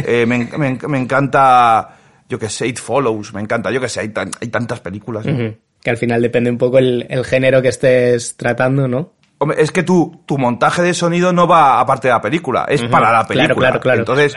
Eh, 0.06 0.26
me, 0.26 0.38
me 0.56 0.78
me 0.88 0.98
encanta, 0.98 1.96
yo 2.28 2.38
que 2.38 2.48
sé, 2.48 2.66
It 2.66 2.78
Follows, 2.78 3.34
me 3.34 3.40
encanta, 3.40 3.70
yo 3.70 3.80
que 3.80 3.88
sé, 3.88 4.00
hay, 4.00 4.08
tan- 4.10 4.30
hay 4.40 4.48
tantas 4.48 4.80
películas. 4.80 5.26
Que 5.26 5.90
al 5.90 5.96
final 5.96 6.20
depende 6.22 6.50
un 6.50 6.58
poco 6.58 6.78
el, 6.78 7.06
el 7.08 7.24
género 7.24 7.62
que 7.62 7.68
estés 7.68 8.36
tratando, 8.36 8.88
¿no? 8.88 9.12
Hombre, 9.38 9.60
es 9.62 9.70
que 9.70 9.82
tu, 9.82 10.22
tu 10.26 10.38
montaje 10.38 10.82
de 10.82 10.94
sonido 10.94 11.32
no 11.32 11.46
va 11.46 11.78
aparte 11.78 12.08
de 12.08 12.14
la 12.14 12.20
película, 12.22 12.64
es 12.68 12.82
para 12.84 13.12
la 13.12 13.24
Claro, 13.26 13.28
película. 13.28 13.54
claro, 13.68 13.80
claro. 13.80 13.98
Entonces, 14.00 14.34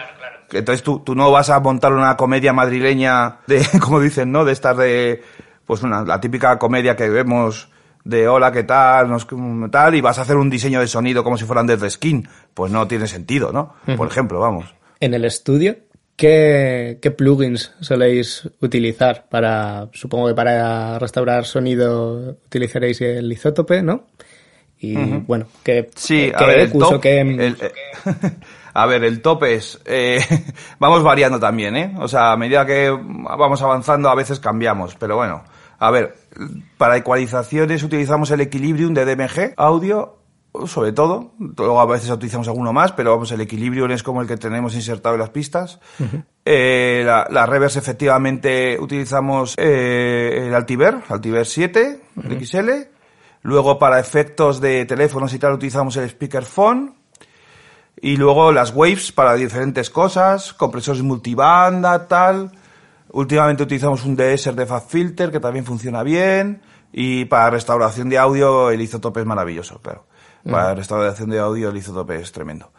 entonces 0.52 0.84
tú, 0.84 1.00
tú 1.00 1.16
no 1.16 1.32
vas 1.32 1.50
a 1.50 1.60
montar 1.62 1.94
una 1.94 2.18
comedia 2.18 2.52
madrileña 2.54 3.38
de, 3.48 3.66
como 3.82 4.00
dicen, 4.02 4.32
¿no? 4.32 4.44
De 4.46 4.52
estas 4.52 4.76
de, 4.78 5.24
pues 5.70 5.84
una, 5.84 6.04
la 6.04 6.20
típica 6.20 6.58
comedia 6.58 6.96
que 6.96 7.08
vemos 7.10 7.70
de 8.04 8.28
hola, 8.28 8.52
¿qué 8.52 8.64
tal? 8.64 9.08
Nos, 9.08 9.28
tal, 9.70 9.94
y 9.94 10.02
vas 10.02 10.18
a 10.18 10.24
hacer 10.24 10.36
un 10.36 10.50
diseño 10.50 10.80
de 10.80 10.88
sonido 10.88 11.24
como 11.24 11.38
si 11.38 11.46
fueran 11.46 11.68
de 11.68 11.88
skin. 11.92 12.28
Pues 12.56 12.72
no 12.72 12.88
tiene 12.88 13.06
sentido, 13.06 13.52
¿no? 13.54 13.76
Por 13.96 14.08
ejemplo, 14.08 14.40
vamos. 14.40 14.74
En 15.00 15.14
el 15.14 15.26
estudio, 15.26 15.76
¿qué, 16.16 16.98
qué 17.04 17.12
plugins 17.12 17.76
soléis 17.82 18.50
utilizar 18.62 19.28
para, 19.30 19.90
supongo 19.94 20.30
que 20.30 20.34
para 20.34 20.98
restaurar 20.98 21.46
sonido 21.46 22.32
utilizaréis 22.48 23.00
el 23.02 23.32
isótope, 23.32 23.84
¿no? 23.84 24.08
Y 24.80 24.96
bueno, 24.96 25.46
¿qué, 25.62 25.90
Sí, 25.94 26.32
qué 26.36 26.44
a 26.44 26.48
ver, 26.48 26.60
el 26.62 26.72
top, 26.72 27.00
qué- 27.02 27.20
el- 27.22 27.58
eh, 27.62 27.72
a 28.74 28.86
ver, 28.88 29.04
el 29.04 29.22
top 29.22 29.44
es, 29.44 29.80
eh, 29.86 30.20
vamos 30.80 31.04
variando 31.04 31.40
también, 31.40 31.76
¿eh? 31.76 31.94
O 32.00 32.08
sea, 32.08 32.32
a 32.32 32.38
medida 32.38 32.66
que 32.66 32.90
vamos 32.90 33.62
avanzando 33.62 34.10
a 34.10 34.16
veces 34.16 34.40
cambiamos, 34.40 34.96
pero 34.96 35.18
bueno, 35.18 35.44
a 35.80 35.92
ver, 35.92 36.16
para 36.78 36.98
ecualizaciones 36.98 37.84
utilizamos 37.84 38.30
el 38.32 38.42
Equilibrium 38.42 38.94
de 38.94 39.06
DMG, 39.06 39.54
audio, 39.56 40.18
sobre 40.66 40.92
todo, 40.92 41.32
luego 41.40 41.80
a 41.80 41.86
veces 41.86 42.10
utilizamos 42.10 42.48
alguno 42.48 42.74
más, 42.74 42.92
pero 42.92 43.12
vamos, 43.12 43.32
el 43.32 43.42
Equilibrium 43.42 43.90
es 43.92 44.04
como 44.04 44.22
el 44.22 44.28
que 44.28 44.36
tenemos 44.36 44.76
insertado 44.76 45.16
en 45.16 45.22
las 45.22 45.30
pistas. 45.30 45.80
Eh, 46.44 47.04
la, 47.06 47.28
la 47.30 47.46
reverse 47.46 47.80
efectivamente 47.80 48.78
utilizamos 48.80 49.54
eh, 49.58 50.48
el 50.48 50.56
Altiver, 50.56 50.98
Altiver 51.08 51.46
7, 51.46 52.02
el 52.24 52.46
XL. 52.46 52.70
Luego 53.42 53.80
para 53.80 54.00
efectos 54.00 54.60
de 54.60 54.86
teléfonos 54.86 55.34
y 55.34 55.40
tal 55.40 55.54
utilizamos 55.54 55.96
el 55.98 56.10
speakerphone. 56.10 56.96
Y 58.02 58.18
luego 58.18 58.52
las 58.52 58.74
waves 58.74 59.12
para 59.12 59.36
diferentes 59.36 59.90
cosas, 59.90 60.54
compresores 60.54 61.04
multibanda, 61.04 62.08
tal. 62.08 62.52
Últimamente 63.12 63.64
utilizamos 63.64 64.06
un 64.06 64.16
DSR 64.16 64.56
de 64.56 64.66
Fab 64.66 64.88
Filter 64.88 65.32
que 65.32 65.40
también 65.40 65.66
funciona 65.66 66.04
bien. 66.04 66.62
Y 66.92 67.26
para 67.26 67.50
restauración 67.50 68.10
de 68.10 68.18
audio 68.18 68.72
el 68.72 68.82
isotope 68.82 69.20
es 69.20 69.26
maravilloso, 69.26 69.80
claro. 69.82 70.08
Para 70.44 70.74
restauración 70.74 71.30
de 71.30 71.40
audio 71.40 71.70
el 71.70 71.78
isotope 71.78 72.16
es 72.16 72.32
tremendo. 72.32 72.72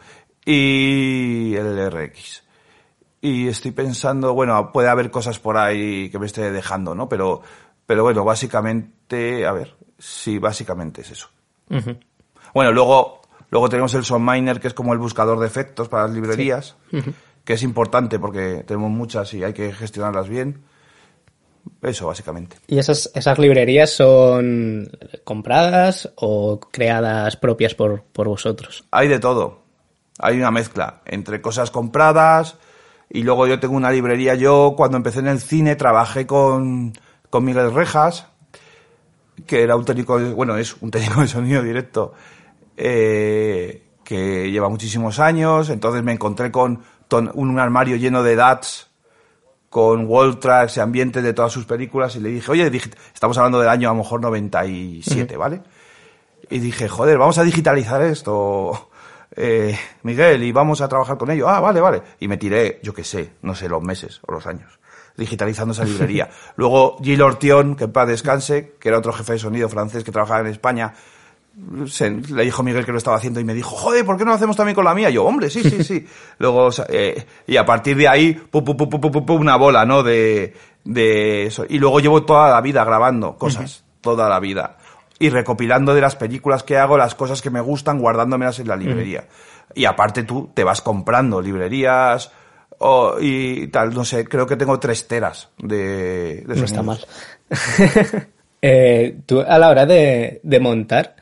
Y 0.45 1.53
el 1.55 1.91
RX. 1.91 2.43
Y 3.21 3.47
estoy 3.47 3.71
pensando, 3.71 4.33
bueno, 4.33 4.71
puede 4.71 4.89
haber 4.89 5.11
cosas 5.11 5.37
por 5.37 5.57
ahí 5.57 6.09
que 6.09 6.17
me 6.17 6.25
esté 6.25 6.51
dejando, 6.51 6.95
¿no? 6.95 7.07
Pero, 7.07 7.41
pero 7.85 8.03
bueno, 8.03 8.25
básicamente, 8.25 9.45
a 9.45 9.51
ver, 9.51 9.75
sí, 9.99 10.39
básicamente 10.39 11.01
es 11.01 11.11
eso. 11.11 11.29
Bueno, 12.53 12.71
luego, 12.71 13.21
luego 13.49 13.69
tenemos 13.69 13.93
el 13.93 14.03
Miner 14.19 14.59
que 14.59 14.67
es 14.67 14.73
como 14.73 14.93
el 14.93 14.99
buscador 14.99 15.39
de 15.39 15.47
efectos 15.47 15.87
para 15.87 16.03
las 16.03 16.13
librerías, 16.13 16.75
que 17.43 17.53
es 17.53 17.63
importante 17.63 18.19
porque 18.19 18.63
tenemos 18.65 18.91
muchas 18.91 19.33
y 19.33 19.43
hay 19.43 19.53
que 19.53 19.71
gestionarlas 19.73 20.29
bien. 20.29 20.61
Eso, 21.81 22.07
básicamente. 22.07 22.57
¿Y 22.67 22.79
esas, 22.79 23.11
esas 23.13 23.37
librerías 23.37 23.91
son 23.91 24.89
compradas 25.23 26.11
o 26.15 26.59
creadas 26.59 27.37
propias 27.37 27.75
por, 27.75 28.03
por 28.03 28.27
vosotros? 28.27 28.85
Hay 28.91 29.07
de 29.07 29.19
todo. 29.19 29.61
Hay 30.19 30.37
una 30.37 30.51
mezcla 30.51 31.01
entre 31.05 31.41
cosas 31.41 31.69
compradas 31.71 32.57
y 33.09 33.23
luego 33.23 33.45
yo 33.47 33.59
tengo 33.59 33.75
una 33.75 33.91
librería. 33.91 34.35
Yo 34.35 34.73
cuando 34.75 34.97
empecé 34.97 35.19
en 35.19 35.27
el 35.27 35.39
cine 35.39 35.75
trabajé 35.75 36.25
con, 36.25 36.93
con 37.29 37.43
Miguel 37.45 37.73
Rejas, 37.73 38.27
que 39.45 39.61
era 39.63 39.75
un 39.75 39.85
técnico, 39.85 40.19
de- 40.19 40.33
bueno, 40.33 40.57
es 40.57 40.75
un 40.81 40.89
técnico 40.91 41.21
de 41.21 41.27
sonido 41.27 41.61
directo, 41.63 42.13
eh, 42.77 43.83
que 44.03 44.49
lleva 44.51 44.69
muchísimos 44.69 45.19
años. 45.19 45.69
Entonces 45.69 46.03
me 46.03 46.11
encontré 46.13 46.51
con 46.51 46.81
un 47.11 47.59
armario 47.59 47.95
lleno 47.97 48.23
de 48.23 48.35
DATs 48.35 48.91
con 49.71 50.05
wall 50.05 50.37
tracks 50.37 50.75
y 50.75 50.79
ambientes 50.81 51.23
de 51.23 51.33
todas 51.33 51.51
sus 51.51 51.65
películas 51.65 52.15
y 52.17 52.19
le 52.19 52.29
dije, 52.29 52.51
oye, 52.51 52.69
estamos 53.13 53.37
hablando 53.37 53.59
del 53.59 53.69
año 53.69 53.89
a 53.89 53.93
lo 53.93 53.99
mejor 53.99 54.21
97, 54.21 55.37
¿vale? 55.37 55.61
Y 56.49 56.59
dije, 56.59 56.89
joder, 56.89 57.17
vamos 57.17 57.37
a 57.37 57.43
digitalizar 57.43 58.01
esto, 58.01 58.89
eh, 59.33 59.77
Miguel, 60.03 60.43
y 60.43 60.51
vamos 60.51 60.81
a 60.81 60.89
trabajar 60.89 61.17
con 61.17 61.31
ello. 61.31 61.47
Ah, 61.47 61.61
vale, 61.61 61.79
vale. 61.79 62.01
Y 62.19 62.27
me 62.27 62.35
tiré, 62.35 62.81
yo 62.83 62.93
qué 62.93 63.05
sé, 63.05 63.31
no 63.43 63.55
sé, 63.55 63.69
los 63.69 63.81
meses 63.81 64.19
o 64.27 64.33
los 64.33 64.45
años, 64.45 64.79
digitalizando 65.15 65.71
esa 65.71 65.85
librería. 65.85 66.29
Luego 66.57 66.97
Gilles 66.97 67.21
Ortion, 67.21 67.77
que 67.77 67.85
en 67.85 67.93
paz 67.93 68.09
descanse, 68.09 68.75
que 68.77 68.89
era 68.89 68.97
otro 68.97 69.13
jefe 69.13 69.33
de 69.33 69.39
sonido 69.39 69.69
francés 69.69 70.03
que 70.03 70.11
trabajaba 70.11 70.41
en 70.41 70.47
España, 70.47 70.93
se- 71.87 72.09
le 72.09 72.43
dijo 72.43 72.63
Miguel 72.63 72.85
que 72.85 72.91
lo 72.91 72.97
estaba 72.97 73.17
haciendo 73.17 73.39
y 73.39 73.43
me 73.43 73.53
dijo, 73.53 73.75
joder, 73.75 74.05
¿por 74.05 74.17
qué 74.17 74.23
no 74.23 74.31
lo 74.31 74.35
hacemos 74.35 74.55
también 74.55 74.75
con 74.75 74.85
la 74.85 74.93
mía? 74.95 75.09
Yo, 75.09 75.25
hombre, 75.25 75.49
sí, 75.49 75.61
sí, 75.63 75.83
sí. 75.83 76.05
Luego, 76.39 76.69
eh, 76.89 77.25
y 77.47 77.57
a 77.57 77.65
partir 77.65 77.97
de 77.97 78.07
ahí, 78.07 78.33
pu, 78.33 78.63
pu, 78.63 78.75
pu, 78.77 79.33
una 79.33 79.55
bola, 79.57 79.85
¿no? 79.85 80.03
De, 80.03 80.53
de 80.83 81.45
eso. 81.45 81.65
Y 81.67 81.77
luego 81.79 81.99
llevo 81.99 82.23
toda 82.23 82.49
la 82.51 82.61
vida 82.61 82.83
grabando 82.83 83.37
cosas, 83.37 83.83
toda 84.01 84.29
la 84.29 84.39
vida. 84.39 84.77
Y 85.19 85.29
recopilando 85.29 85.93
de 85.93 86.01
las 86.01 86.15
películas 86.15 86.63
que 86.63 86.77
hago, 86.77 86.97
las 86.97 87.13
cosas 87.15 87.41
que 87.41 87.51
me 87.51 87.61
gustan, 87.61 87.99
guardándomelas 87.99 88.57
en 88.59 88.67
la 88.67 88.75
librería. 88.75 89.25
Y 89.75 89.85
aparte 89.85 90.23
tú 90.23 90.49
te 90.53 90.63
vas 90.63 90.81
comprando 90.81 91.41
librerías 91.41 92.31
o, 92.79 93.17
y 93.19 93.67
tal, 93.67 93.93
no 93.93 94.03
sé, 94.03 94.25
creo 94.25 94.47
que 94.47 94.55
tengo 94.55 94.79
tres 94.79 95.07
teras 95.07 95.49
de, 95.59 96.43
de 96.47 96.55
No 96.55 96.65
está 96.65 96.81
mal. 96.81 96.99
Eh, 98.63 99.17
tú, 99.25 99.41
a 99.41 99.57
la 99.57 99.69
hora 99.69 99.85
de, 99.87 100.39
de 100.43 100.59
montar, 100.59 101.15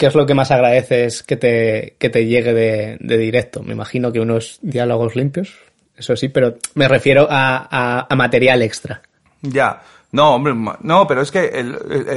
¿qué 0.00 0.06
es 0.06 0.14
lo 0.14 0.24
que 0.24 0.32
más 0.32 0.50
agradeces 0.50 1.22
que 1.22 1.36
te, 1.36 1.94
que 1.98 2.08
te 2.08 2.24
llegue 2.24 2.54
de, 2.54 2.96
de 3.00 3.18
directo? 3.18 3.62
Me 3.62 3.74
imagino 3.74 4.10
que 4.10 4.18
unos 4.20 4.58
diálogos 4.62 5.14
limpios, 5.14 5.54
eso 5.94 6.16
sí, 6.16 6.30
pero 6.30 6.54
me 6.74 6.88
refiero 6.88 7.26
a, 7.30 7.68
a- 7.70 8.06
a 8.08 8.16
material 8.16 8.62
extra. 8.62 9.02
Ya, 9.42 9.82
no, 10.12 10.34
hombre, 10.36 10.54
no, 10.80 11.06
pero 11.06 11.20
es 11.20 11.30
que 11.30 11.44
el, 11.48 11.76
el- 11.90 12.08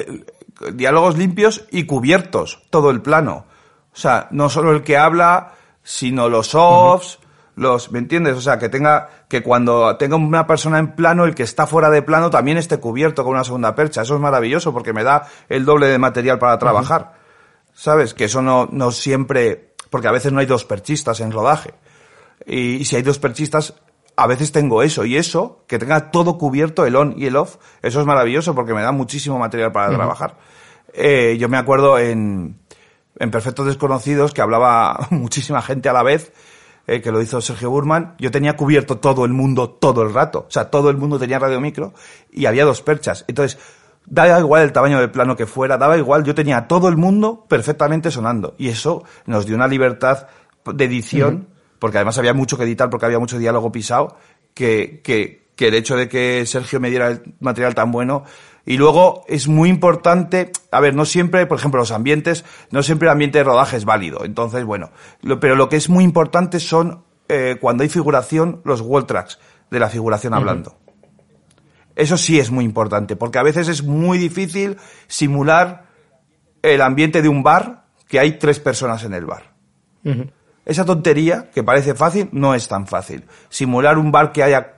el- 0.61 0.77
diálogos 0.77 1.17
limpios 1.17 1.65
y 1.71 1.85
cubiertos, 1.85 2.61
todo 2.69 2.89
el 2.89 3.01
plano. 3.01 3.45
O 3.93 3.97
sea, 3.97 4.29
no 4.31 4.49
solo 4.49 4.71
el 4.71 4.83
que 4.83 4.95
habla, 4.95 5.51
sino 5.83 6.29
los 6.29 6.55
offs, 6.55 7.19
los, 7.57 7.91
¿me 7.91 7.99
entiendes? 7.99 8.37
O 8.37 8.41
sea, 8.41 8.57
que 8.59 8.69
tenga, 8.69 9.09
que 9.27 9.43
cuando 9.43 9.97
tenga 9.97 10.15
una 10.15 10.47
persona 10.47 10.79
en 10.79 10.95
plano, 10.95 11.25
el 11.25 11.35
que 11.35 11.43
está 11.43 11.67
fuera 11.67 11.89
de 11.89 12.01
plano 12.01 12.29
también 12.29 12.57
esté 12.57 12.77
cubierto 12.79 13.23
con 13.25 13.33
una 13.33 13.43
segunda 13.43 13.75
percha. 13.75 14.03
Eso 14.03 14.15
es 14.15 14.21
maravilloso 14.21 14.71
porque 14.73 14.93
me 14.93 15.03
da 15.03 15.27
el 15.49 15.65
doble 15.65 15.87
de 15.87 15.99
material 15.99 16.39
para 16.39 16.57
trabajar. 16.57 17.21
¿Sabes? 17.73 18.13
Que 18.13 18.25
eso 18.25 18.41
no, 18.41 18.67
no 18.71 18.91
siempre, 18.91 19.73
porque 19.89 20.07
a 20.07 20.12
veces 20.12 20.31
no 20.31 20.39
hay 20.39 20.45
dos 20.45 20.65
perchistas 20.65 21.19
en 21.19 21.31
rodaje. 21.31 21.73
Y, 22.45 22.75
y 22.75 22.86
si 22.86 22.95
hay 22.95 23.01
dos 23.01 23.19
perchistas, 23.19 23.73
a 24.15 24.27
veces 24.27 24.51
tengo 24.51 24.83
eso. 24.83 25.05
Y 25.05 25.17
eso, 25.17 25.63
que 25.67 25.79
tenga 25.79 26.12
todo 26.12 26.38
cubierto, 26.38 26.86
el 26.86 26.95
on 26.95 27.15
y 27.17 27.25
el 27.25 27.36
off, 27.36 27.57
eso 27.81 27.99
es 27.99 28.05
maravilloso 28.05 28.55
porque 28.55 28.73
me 28.73 28.81
da 28.81 28.91
muchísimo 28.91 29.39
material 29.39 29.71
para 29.71 29.93
trabajar. 29.95 30.38
Eh, 30.93 31.38
yo 31.39 31.49
me 31.49 31.57
acuerdo 31.57 31.97
en, 31.97 32.59
en 33.19 33.31
Perfectos 33.31 33.65
Desconocidos 33.65 34.33
que 34.33 34.41
hablaba 34.41 35.07
muchísima 35.12 35.62
gente 35.62 35.89
a 35.89 35.93
la 35.93 36.03
vez, 36.03 36.31
eh, 36.86 37.01
que 37.01 37.12
lo 37.12 37.21
hizo 37.21 37.41
Sergio 37.41 37.69
Burman. 37.69 38.15
Yo 38.19 38.31
tenía 38.31 38.55
cubierto 38.55 38.99
todo 38.99 39.25
el 39.25 39.33
mundo 39.33 39.69
todo 39.69 40.03
el 40.03 40.13
rato. 40.13 40.45
O 40.47 40.51
sea, 40.51 40.69
todo 40.69 40.89
el 40.89 40.97
mundo 40.97 41.17
tenía 41.17 41.39
radio 41.39 41.59
micro 41.59 41.93
y 42.31 42.45
había 42.45 42.65
dos 42.65 42.81
perchas. 42.81 43.25
Entonces, 43.27 43.59
daba 44.05 44.39
igual 44.39 44.63
el 44.63 44.71
tamaño 44.71 44.99
del 44.99 45.11
plano 45.11 45.35
que 45.35 45.45
fuera, 45.45 45.77
daba 45.77 45.97
igual, 45.97 46.23
yo 46.23 46.35
tenía 46.35 46.57
a 46.57 46.67
todo 46.67 46.89
el 46.89 46.97
mundo 46.97 47.45
perfectamente 47.47 48.11
sonando. 48.11 48.55
Y 48.57 48.69
eso 48.69 49.03
nos 49.25 49.45
dio 49.45 49.55
una 49.55 49.67
libertad 49.67 50.27
de 50.65 50.85
edición, 50.85 51.47
porque 51.79 51.97
además 51.97 52.17
había 52.17 52.33
mucho 52.33 52.57
que 52.57 52.63
editar, 52.63 52.89
porque 52.89 53.05
había 53.05 53.19
mucho 53.19 53.37
diálogo 53.37 53.71
pisado, 53.71 54.17
que, 54.53 55.01
que, 55.03 55.47
que 55.55 55.67
el 55.67 55.73
hecho 55.73 55.95
de 55.95 56.07
que 56.09 56.45
Sergio 56.45 56.79
me 56.79 56.89
diera 56.89 57.07
el 57.07 57.35
material 57.39 57.75
tan 57.75 57.91
bueno. 57.91 58.23
Y 58.65 58.77
luego 58.77 59.25
es 59.27 59.49
muy 59.49 59.67
importante, 59.69 60.51
a 60.71 60.79
ver, 60.79 60.95
no 60.95 61.03
siempre, 61.03 61.45
por 61.47 61.57
ejemplo, 61.57 61.81
los 61.81 61.91
ambientes, 61.91 62.45
no 62.71 62.81
siempre 62.81 63.07
el 63.07 63.11
ambiente 63.11 63.39
de 63.39 63.43
rodaje 63.43 63.75
es 63.75 63.83
válido. 63.83 64.23
Entonces, 64.23 64.63
bueno, 64.63 64.91
lo- 65.21 65.39
pero 65.41 65.55
lo 65.55 65.67
que 65.67 65.75
es 65.75 65.89
muy 65.89 66.05
importante 66.05 66.61
son, 66.61 67.03
eh, 67.27 67.57
cuando 67.59 67.83
hay 67.83 67.89
figuración, 67.89 68.61
los 68.63 68.79
wall 68.79 69.05
tracks 69.05 69.37
de 69.69 69.79
la 69.79 69.89
figuración 69.89 70.33
hablando. 70.33 70.77
Eso 71.95 72.17
sí 72.17 72.39
es 72.39 72.49
muy 72.51 72.65
importante, 72.65 73.15
porque 73.15 73.38
a 73.39 73.43
veces 73.43 73.67
es 73.67 73.84
muy 73.84 74.17
difícil 74.17 74.77
simular 75.08 75.86
el 76.62 76.82
ambiente 76.82 77.21
de 77.21 77.29
un 77.29 77.43
bar 77.43 77.86
que 78.08 78.19
hay 78.19 78.38
tres 78.39 78.60
personas 78.60 79.03
en 79.03 79.13
el 79.13 79.25
bar. 79.25 79.53
Esa 80.65 80.86
tontería, 80.86 81.49
que 81.53 81.63
parece 81.63 81.93
fácil, 81.93 82.29
no 82.32 82.56
es 82.56 82.67
tan 82.67 82.88
fácil. 82.88 83.25
Simular 83.49 83.97
un 83.97 84.12
bar 84.12 84.32
que 84.32 84.43
haya 84.43 84.75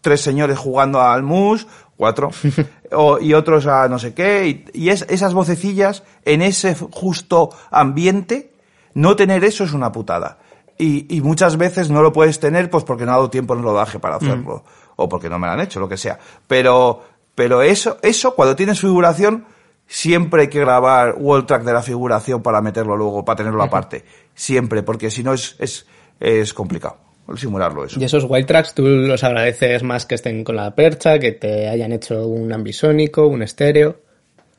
tres 0.00 0.20
señores 0.22 0.58
jugando 0.58 1.00
al 1.02 1.22
mus, 1.22 1.66
cuatro, 1.96 2.30
o- 2.92 3.18
y 3.20 3.34
otros 3.34 3.66
a 3.66 3.88
no 3.88 3.98
sé 3.98 4.14
qué, 4.14 4.46
y, 4.48 4.64
y 4.72 4.88
es, 4.90 5.04
esas 5.08 5.34
vocecillas 5.34 6.02
en 6.24 6.40
ese 6.42 6.74
justo 6.74 7.50
ambiente, 7.70 8.52
no 8.94 9.16
tener 9.16 9.44
eso 9.44 9.64
es 9.64 9.72
una 9.74 9.92
putada. 9.92 10.38
Y, 10.78 11.16
y 11.16 11.20
muchas 11.20 11.56
veces 11.56 11.90
no 11.90 12.02
lo 12.02 12.12
puedes 12.12 12.38
tener 12.38 12.70
pues 12.70 12.84
porque 12.84 13.04
no 13.04 13.12
ha 13.12 13.16
dado 13.16 13.30
tiempo 13.30 13.54
en 13.54 13.62
rodaje 13.62 13.98
para 13.98 14.16
hacerlo, 14.16 14.64
o 14.96 15.08
porque 15.08 15.28
no 15.28 15.38
me 15.38 15.48
lo 15.48 15.54
han 15.54 15.60
hecho, 15.60 15.80
lo 15.80 15.88
que 15.88 15.96
sea. 15.96 16.18
Pero, 16.46 17.02
pero 17.34 17.62
eso, 17.62 17.98
eso, 18.02 18.34
cuando 18.34 18.54
tienes 18.54 18.80
figuración, 18.80 19.44
siempre 19.88 20.42
hay 20.42 20.48
que 20.48 20.60
grabar 20.60 21.16
wall 21.18 21.46
track 21.46 21.64
de 21.64 21.72
la 21.72 21.82
figuración 21.82 22.42
para 22.42 22.60
meterlo 22.60 22.96
luego, 22.96 23.24
para 23.24 23.38
tenerlo 23.38 23.62
aparte. 23.62 24.04
Siempre, 24.34 24.84
porque 24.84 25.10
si 25.10 25.24
no 25.24 25.32
es, 25.32 25.56
es, 25.58 25.86
es 26.20 26.54
complicado 26.54 27.08
simularlo 27.36 27.84
eso. 27.84 28.00
Y 28.00 28.04
esos 28.04 28.24
white 28.26 28.46
tracks 28.46 28.74
tú 28.74 28.86
los 28.86 29.22
agradeces 29.22 29.82
más 29.82 30.06
que 30.06 30.14
estén 30.14 30.44
con 30.44 30.56
la 30.56 30.74
percha, 30.74 31.18
que 31.18 31.32
te 31.32 31.68
hayan 31.68 31.92
hecho 31.92 32.26
un 32.26 32.52
ambisónico, 32.52 33.26
un 33.26 33.42
estéreo. 33.42 33.96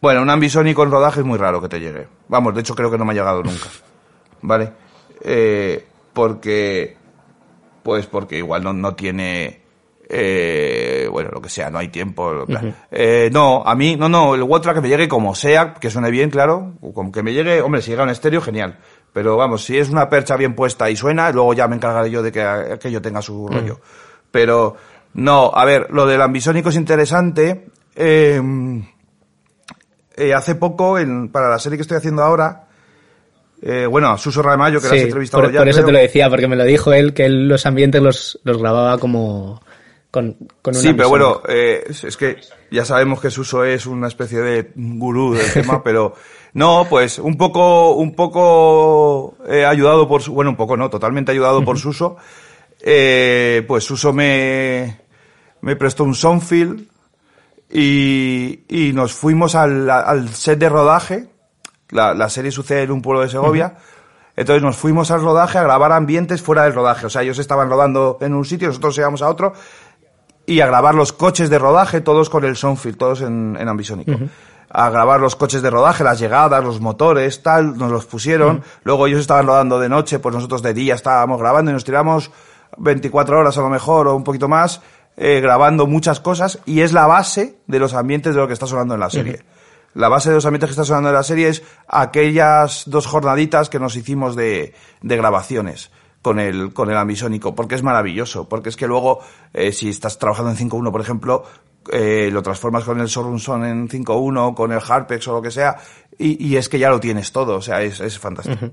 Bueno, 0.01 0.21
un 0.21 0.29
ambisónico 0.29 0.83
en 0.83 0.91
rodaje 0.91 1.21
es 1.21 1.25
muy 1.25 1.37
raro 1.37 1.61
que 1.61 1.69
te 1.69 1.79
llegue. 1.79 2.07
Vamos, 2.27 2.53
de 2.53 2.61
hecho 2.61 2.75
creo 2.75 2.91
que 2.91 2.97
no 2.97 3.05
me 3.05 3.13
ha 3.13 3.15
llegado 3.15 3.41
nunca. 3.41 3.67
¿Vale? 4.41 4.71
Eh, 5.21 5.85
porque, 6.19 6.97
pues 7.81 8.05
porque 8.05 8.39
igual 8.39 8.61
no, 8.61 8.73
no 8.73 8.93
tiene, 8.93 9.61
eh, 10.09 11.07
bueno, 11.09 11.29
lo 11.31 11.41
que 11.41 11.47
sea, 11.47 11.69
no 11.69 11.77
hay 11.77 11.87
tiempo. 11.87 12.45
Eh, 12.91 13.29
no, 13.31 13.63
a 13.65 13.73
mí, 13.73 13.95
no, 13.95 14.09
no, 14.09 14.35
el 14.35 14.43
Watra 14.43 14.73
que 14.73 14.81
me 14.81 14.89
llegue 14.89 15.07
como 15.07 15.33
sea, 15.33 15.75
que 15.75 15.89
suene 15.89 16.11
bien, 16.11 16.29
claro, 16.29 16.73
como 16.93 17.09
que 17.13 17.23
me 17.23 17.31
llegue, 17.31 17.61
hombre, 17.61 17.81
si 17.81 17.91
llega 17.91 18.03
un 18.03 18.09
estéreo, 18.09 18.41
genial. 18.41 18.79
Pero 19.13 19.37
vamos, 19.37 19.63
si 19.63 19.77
es 19.77 19.89
una 19.89 20.09
percha 20.09 20.35
bien 20.35 20.55
puesta 20.55 20.89
y 20.89 20.97
suena, 20.97 21.31
luego 21.31 21.53
ya 21.53 21.69
me 21.69 21.77
encargaré 21.77 22.11
yo 22.11 22.21
de 22.21 22.33
que 22.33 22.43
aquello 22.43 23.01
tenga 23.01 23.21
su 23.21 23.47
rollo. 23.47 23.79
Pero, 24.29 24.75
no, 25.13 25.51
a 25.55 25.63
ver, 25.63 25.87
lo 25.91 26.05
del 26.05 26.21
ambisónico 26.21 26.67
es 26.67 26.75
interesante. 26.75 27.69
Eh, 27.95 28.41
eh, 30.17 30.33
hace 30.33 30.55
poco, 30.55 30.99
en, 30.99 31.29
para 31.29 31.47
la 31.47 31.59
serie 31.59 31.77
que 31.77 31.83
estoy 31.83 31.95
haciendo 31.95 32.23
ahora, 32.23 32.67
eh, 33.61 33.85
bueno, 33.85 34.17
Suso 34.17 34.41
Ramayo, 34.41 34.79
que 34.81 34.87
lo 34.87 34.93
has 34.93 34.99
entrevistado 35.01 35.43
por, 35.43 35.51
ya. 35.53 35.59
por 35.59 35.67
eso 35.67 35.77
creo. 35.79 35.85
te 35.87 35.91
lo 35.93 35.99
decía, 35.99 36.29
porque 36.29 36.47
me 36.47 36.55
lo 36.55 36.63
dijo 36.65 36.93
él, 36.93 37.13
que 37.13 37.25
él 37.25 37.47
los 37.47 37.65
ambientes 37.65 38.01
los, 38.01 38.39
los 38.43 38.57
grababa 38.57 38.97
como 38.97 39.61
con, 40.11 40.35
con 40.61 40.75
un 40.75 40.81
Sí, 40.81 40.93
pero 40.93 41.09
bueno, 41.09 41.41
eh, 41.47 41.83
es, 41.87 42.17
que 42.17 42.37
ya 42.71 42.83
sabemos 42.85 43.21
que 43.21 43.29
Suso 43.29 43.63
es 43.65 43.85
una 43.85 44.07
especie 44.07 44.39
de 44.39 44.71
gurú 44.75 45.33
del 45.33 45.51
tema, 45.53 45.83
pero 45.83 46.13
no, 46.53 46.87
pues 46.89 47.19
un 47.19 47.37
poco, 47.37 47.91
un 47.95 48.15
poco 48.15 49.35
eh, 49.47 49.65
ayudado 49.65 50.07
por, 50.07 50.21
su- 50.21 50.33
bueno, 50.33 50.51
un 50.51 50.57
poco 50.57 50.75
no, 50.77 50.89
totalmente 50.89 51.31
ayudado 51.31 51.63
por 51.63 51.77
Suso, 51.77 52.17
eh, 52.81 53.63
pues 53.67 53.83
Suso 53.83 54.13
me, 54.13 55.01
me 55.61 55.75
prestó 55.75 56.05
un 56.05 56.15
Soundfield 56.15 56.87
y, 57.71 58.61
y 58.67 58.93
nos 58.93 59.13
fuimos 59.13 59.53
al, 59.55 59.89
al 59.89 60.29
set 60.29 60.57
de 60.59 60.69
rodaje. 60.69 61.27
La, 61.91 62.13
la 62.13 62.29
serie 62.29 62.51
sucede 62.51 62.83
en 62.83 62.91
un 62.91 63.01
pueblo 63.01 63.21
de 63.21 63.29
Segovia. 63.29 63.75
Entonces 64.35 64.63
nos 64.63 64.77
fuimos 64.77 65.11
al 65.11 65.21
rodaje 65.21 65.57
a 65.57 65.63
grabar 65.63 65.91
ambientes 65.91 66.41
fuera 66.41 66.63
del 66.63 66.73
rodaje. 66.73 67.05
O 67.05 67.09
sea, 67.09 67.23
ellos 67.23 67.39
estaban 67.39 67.69
rodando 67.69 68.17
en 68.21 68.33
un 68.33 68.45
sitio, 68.45 68.67
nosotros 68.69 68.97
íbamos 68.97 69.21
a 69.21 69.29
otro 69.29 69.53
y 70.49 70.61
a 70.61 70.65
grabar 70.65 70.95
los 70.95 71.13
coches 71.13 71.49
de 71.49 71.59
rodaje, 71.59 72.01
todos 72.01 72.29
con 72.29 72.43
el 72.43 72.55
Soundfield, 72.55 72.97
todos 72.97 73.21
en, 73.21 73.55
en 73.59 73.67
ambisónico. 73.67 74.13
A 74.71 74.89
grabar 74.89 75.19
los 75.19 75.35
coches 75.35 75.61
de 75.61 75.69
rodaje, 75.69 76.03
las 76.03 76.19
llegadas, 76.19 76.63
los 76.63 76.81
motores, 76.81 77.43
tal, 77.43 77.77
nos 77.77 77.91
los 77.91 78.05
pusieron. 78.05 78.63
Luego 78.83 79.05
ellos 79.05 79.19
estaban 79.19 79.45
rodando 79.45 79.79
de 79.79 79.89
noche, 79.89 80.17
pues 80.17 80.33
nosotros 80.33 80.63
de 80.63 80.73
día 80.73 80.95
estábamos 80.95 81.39
grabando 81.39 81.69
y 81.69 81.73
nos 81.75 81.83
tiramos 81.83 82.31
24 82.77 83.39
horas 83.39 83.57
a 83.57 83.61
lo 83.61 83.69
mejor 83.69 84.07
o 84.07 84.15
un 84.15 84.23
poquito 84.23 84.47
más, 84.47 84.81
eh, 85.17 85.39
grabando 85.39 85.85
muchas 85.85 86.19
cosas 86.19 86.59
y 86.65 86.81
es 86.81 86.93
la 86.93 87.05
base 87.05 87.59
de 87.67 87.77
los 87.77 87.93
ambientes 87.93 88.33
de 88.33 88.41
lo 88.41 88.47
que 88.47 88.53
está 88.53 88.65
sonando 88.65 88.95
en 88.95 88.99
la 89.01 89.09
serie. 89.11 89.43
La 89.95 90.07
base 90.09 90.29
de 90.29 90.35
los 90.35 90.45
ambientes 90.45 90.69
que 90.69 90.71
está 90.73 90.85
sonando 90.85 91.09
en 91.09 91.15
la 91.15 91.23
serie 91.23 91.49
es 91.49 91.63
aquellas 91.87 92.83
dos 92.87 93.07
jornaditas 93.07 93.69
que 93.69 93.79
nos 93.79 93.95
hicimos 93.95 94.35
de, 94.35 94.73
de 95.01 95.17
grabaciones 95.17 95.91
con 96.21 96.39
el, 96.39 96.73
con 96.73 96.89
el 96.91 96.97
ambisónico, 96.97 97.55
porque 97.55 97.75
es 97.75 97.83
maravilloso, 97.83 98.47
porque 98.49 98.69
es 98.69 98.75
que 98.75 98.87
luego, 98.87 99.19
eh, 99.53 99.71
si 99.71 99.89
estás 99.89 100.19
trabajando 100.19 100.51
en 100.51 100.57
5.1, 100.57 100.91
por 100.91 101.01
ejemplo, 101.01 101.43
eh, 101.91 102.29
lo 102.31 102.43
transformas 102.43 102.83
con 102.83 102.99
el 102.99 103.07
Sorunson 103.09 103.65
en 103.65 103.87
5.1, 103.87 104.53
con 104.53 104.71
el 104.71 104.79
Harpex 104.85 105.27
o 105.29 105.33
lo 105.33 105.41
que 105.41 105.49
sea, 105.51 105.77
y, 106.17 106.45
y 106.45 106.57
es 106.57 106.67
que 106.69 106.77
ya 106.77 106.89
lo 106.89 106.99
tienes 106.99 107.31
todo, 107.31 107.55
o 107.55 107.61
sea, 107.61 107.81
es, 107.81 107.99
es 108.01 108.19
fantástico. 108.19 108.71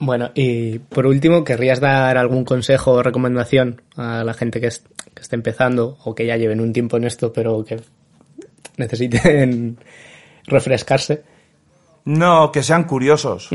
Bueno, 0.00 0.30
y 0.34 0.78
por 0.80 1.06
último, 1.06 1.44
¿querrías 1.44 1.78
dar 1.78 2.16
algún 2.18 2.44
consejo 2.44 2.92
o 2.92 3.02
recomendación 3.02 3.82
a 3.96 4.24
la 4.24 4.34
gente 4.34 4.60
que, 4.60 4.66
es- 4.68 4.84
que 5.14 5.22
esté 5.22 5.36
empezando 5.36 5.98
o 6.04 6.14
que 6.14 6.26
ya 6.26 6.36
lleven 6.36 6.60
un 6.60 6.72
tiempo 6.72 6.96
en 6.96 7.04
esto, 7.04 7.32
pero 7.32 7.62
que 7.64 7.80
necesiten 8.76 9.78
refrescarse? 10.46 11.22
No, 12.04 12.50
que 12.52 12.62
sean 12.62 12.84
curiosos. 12.84 13.48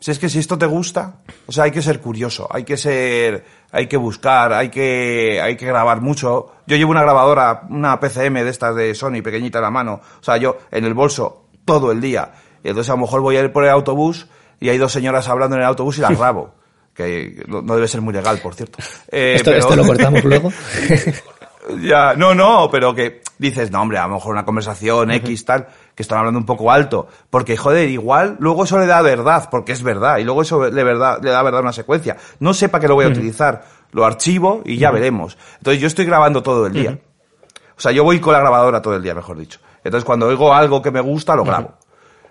Si 0.00 0.10
es 0.12 0.18
que 0.20 0.28
si 0.28 0.38
esto 0.38 0.56
te 0.56 0.66
gusta, 0.66 1.22
o 1.46 1.52
sea, 1.52 1.64
hay 1.64 1.70
que 1.72 1.82
ser 1.82 2.00
curioso, 2.00 2.46
hay 2.50 2.62
que 2.64 2.76
ser, 2.76 3.44
hay 3.72 3.88
que 3.88 3.96
buscar, 3.96 4.52
hay 4.52 4.68
que, 4.68 5.40
hay 5.42 5.56
que 5.56 5.66
grabar 5.66 6.00
mucho. 6.00 6.52
Yo 6.66 6.76
llevo 6.76 6.92
una 6.92 7.02
grabadora, 7.02 7.62
una 7.68 7.98
PCM 7.98 8.34
de 8.44 8.48
estas 8.50 8.76
de 8.76 8.94
Sony, 8.94 9.22
pequeñita 9.24 9.58
en 9.58 9.62
la 9.64 9.70
mano, 9.70 10.00
o 10.20 10.22
sea, 10.22 10.36
yo 10.36 10.58
en 10.70 10.84
el 10.84 10.94
bolso 10.94 11.46
todo 11.64 11.90
el 11.90 12.00
día. 12.00 12.32
Y 12.62 12.68
entonces 12.68 12.90
a 12.90 12.94
lo 12.94 13.02
mejor 13.02 13.22
voy 13.22 13.36
a 13.36 13.40
ir 13.40 13.52
por 13.52 13.64
el 13.64 13.70
autobús 13.70 14.28
y 14.60 14.68
hay 14.68 14.78
dos 14.78 14.92
señoras 14.92 15.28
hablando 15.28 15.56
en 15.56 15.62
el 15.62 15.68
autobús 15.68 15.98
y 15.98 16.00
las 16.00 16.16
grabo. 16.18 16.54
Que 16.94 17.44
no 17.48 17.62
no 17.62 17.74
debe 17.76 17.86
ser 17.88 18.00
muy 18.00 18.12
legal, 18.14 18.38
por 18.38 18.54
cierto. 18.54 18.78
Eh, 19.10 19.34
esto, 19.36 19.50
pero- 19.50 19.58
esto 19.60 19.76
lo 19.76 19.84
cortamos 19.84 20.22
luego. 20.24 20.52
ya, 21.80 22.14
no, 22.14 22.34
no, 22.34 22.68
pero 22.70 22.94
que 22.94 23.22
dices, 23.38 23.70
no, 23.70 23.82
hombre, 23.82 23.98
a 23.98 24.06
lo 24.06 24.14
mejor 24.14 24.32
una 24.32 24.44
conversación 24.44 25.10
X, 25.10 25.44
tal, 25.44 25.68
que 25.94 26.02
están 26.02 26.18
hablando 26.18 26.38
un 26.38 26.46
poco 26.46 26.70
alto. 26.70 27.08
Porque, 27.30 27.56
joder, 27.56 27.88
igual, 27.88 28.36
luego 28.40 28.64
eso 28.64 28.78
le 28.78 28.86
da 28.86 29.02
verdad, 29.02 29.48
porque 29.50 29.72
es 29.72 29.82
verdad, 29.82 30.18
y 30.18 30.24
luego 30.24 30.42
eso 30.42 30.68
le, 30.70 30.84
verdad, 30.84 31.20
le 31.22 31.30
da 31.30 31.42
verdad 31.42 31.60
a 31.60 31.62
una 31.62 31.72
secuencia. 31.72 32.16
No 32.40 32.54
sé 32.54 32.68
para 32.68 32.82
qué 32.82 32.88
lo 32.88 32.94
voy 32.94 33.06
a 33.06 33.08
utilizar, 33.08 33.64
lo 33.92 34.04
archivo 34.04 34.62
y 34.64 34.78
ya 34.78 34.90
veremos. 34.90 35.38
Entonces 35.58 35.80
yo 35.80 35.86
estoy 35.86 36.04
grabando 36.04 36.42
todo 36.42 36.66
el 36.66 36.72
día. 36.72 36.98
O 37.76 37.80
sea, 37.80 37.92
yo 37.92 38.02
voy 38.02 38.18
con 38.18 38.32
la 38.32 38.40
grabadora 38.40 38.82
todo 38.82 38.96
el 38.96 39.02
día, 39.02 39.14
mejor 39.14 39.38
dicho. 39.38 39.60
Entonces 39.84 40.04
cuando 40.04 40.26
oigo 40.26 40.52
algo 40.52 40.82
que 40.82 40.90
me 40.90 41.00
gusta, 41.00 41.36
lo 41.36 41.44
grabo. 41.44 41.77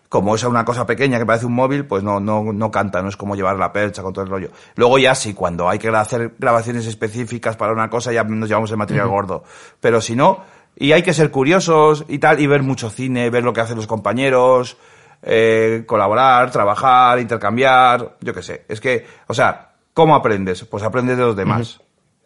Como 0.10 0.36
es 0.36 0.44
una 0.44 0.64
cosa 0.64 0.86
pequeña 0.86 1.20
que 1.20 1.26
parece 1.26 1.46
un 1.46 1.54
móvil, 1.54 1.86
pues 1.86 2.02
no, 2.02 2.20
no, 2.20 2.54
no 2.54 2.72
canta, 2.72 3.02
no 3.02 3.10
es 3.10 3.18
como 3.18 3.36
llevar 3.36 3.58
la 3.58 3.74
percha 3.74 4.02
con 4.02 4.14
todo 4.14 4.24
el 4.24 4.32
rollo. 4.32 4.50
Luego 4.76 5.00
ya 5.00 5.14
sí, 5.16 5.34
cuando 5.34 5.68
hay 5.68 5.80
que 5.80 5.90
hacer 5.90 6.36
grabaciones 6.40 6.86
específicas 6.86 7.58
para 7.58 7.74
una 7.74 7.90
cosa, 7.90 8.14
ya 8.14 8.24
nos 8.24 8.48
llevamos 8.48 8.72
el 8.72 8.78
material 8.78 9.10
gordo. 9.10 9.44
Pero 9.82 10.00
si 10.00 10.16
no, 10.16 10.44
y 10.78 10.92
hay 10.92 11.02
que 11.02 11.14
ser 11.14 11.32
curiosos 11.32 12.06
y 12.08 12.20
tal, 12.20 12.40
y 12.40 12.48
ver 12.48 12.64
mucho 12.64 12.90
cine, 12.90 13.30
ver 13.30 13.44
lo 13.44 13.52
que 13.52 13.62
hacen 13.62 13.76
los 13.76 13.88
compañeros, 13.88 14.78
eh, 15.24 15.84
colaborar, 15.86 16.52
trabajar, 16.52 17.20
intercambiar, 17.20 18.18
yo 18.22 18.34
qué 18.34 18.44
sé. 18.44 18.66
Es 18.70 18.80
que, 18.80 19.06
o 19.28 19.34
sea, 19.34 19.72
¿cómo 19.94 20.16
aprendes? 20.16 20.64
Pues 20.66 20.84
aprendes 20.84 21.18
de 21.18 21.24
los 21.24 21.36
demás. 21.36 21.82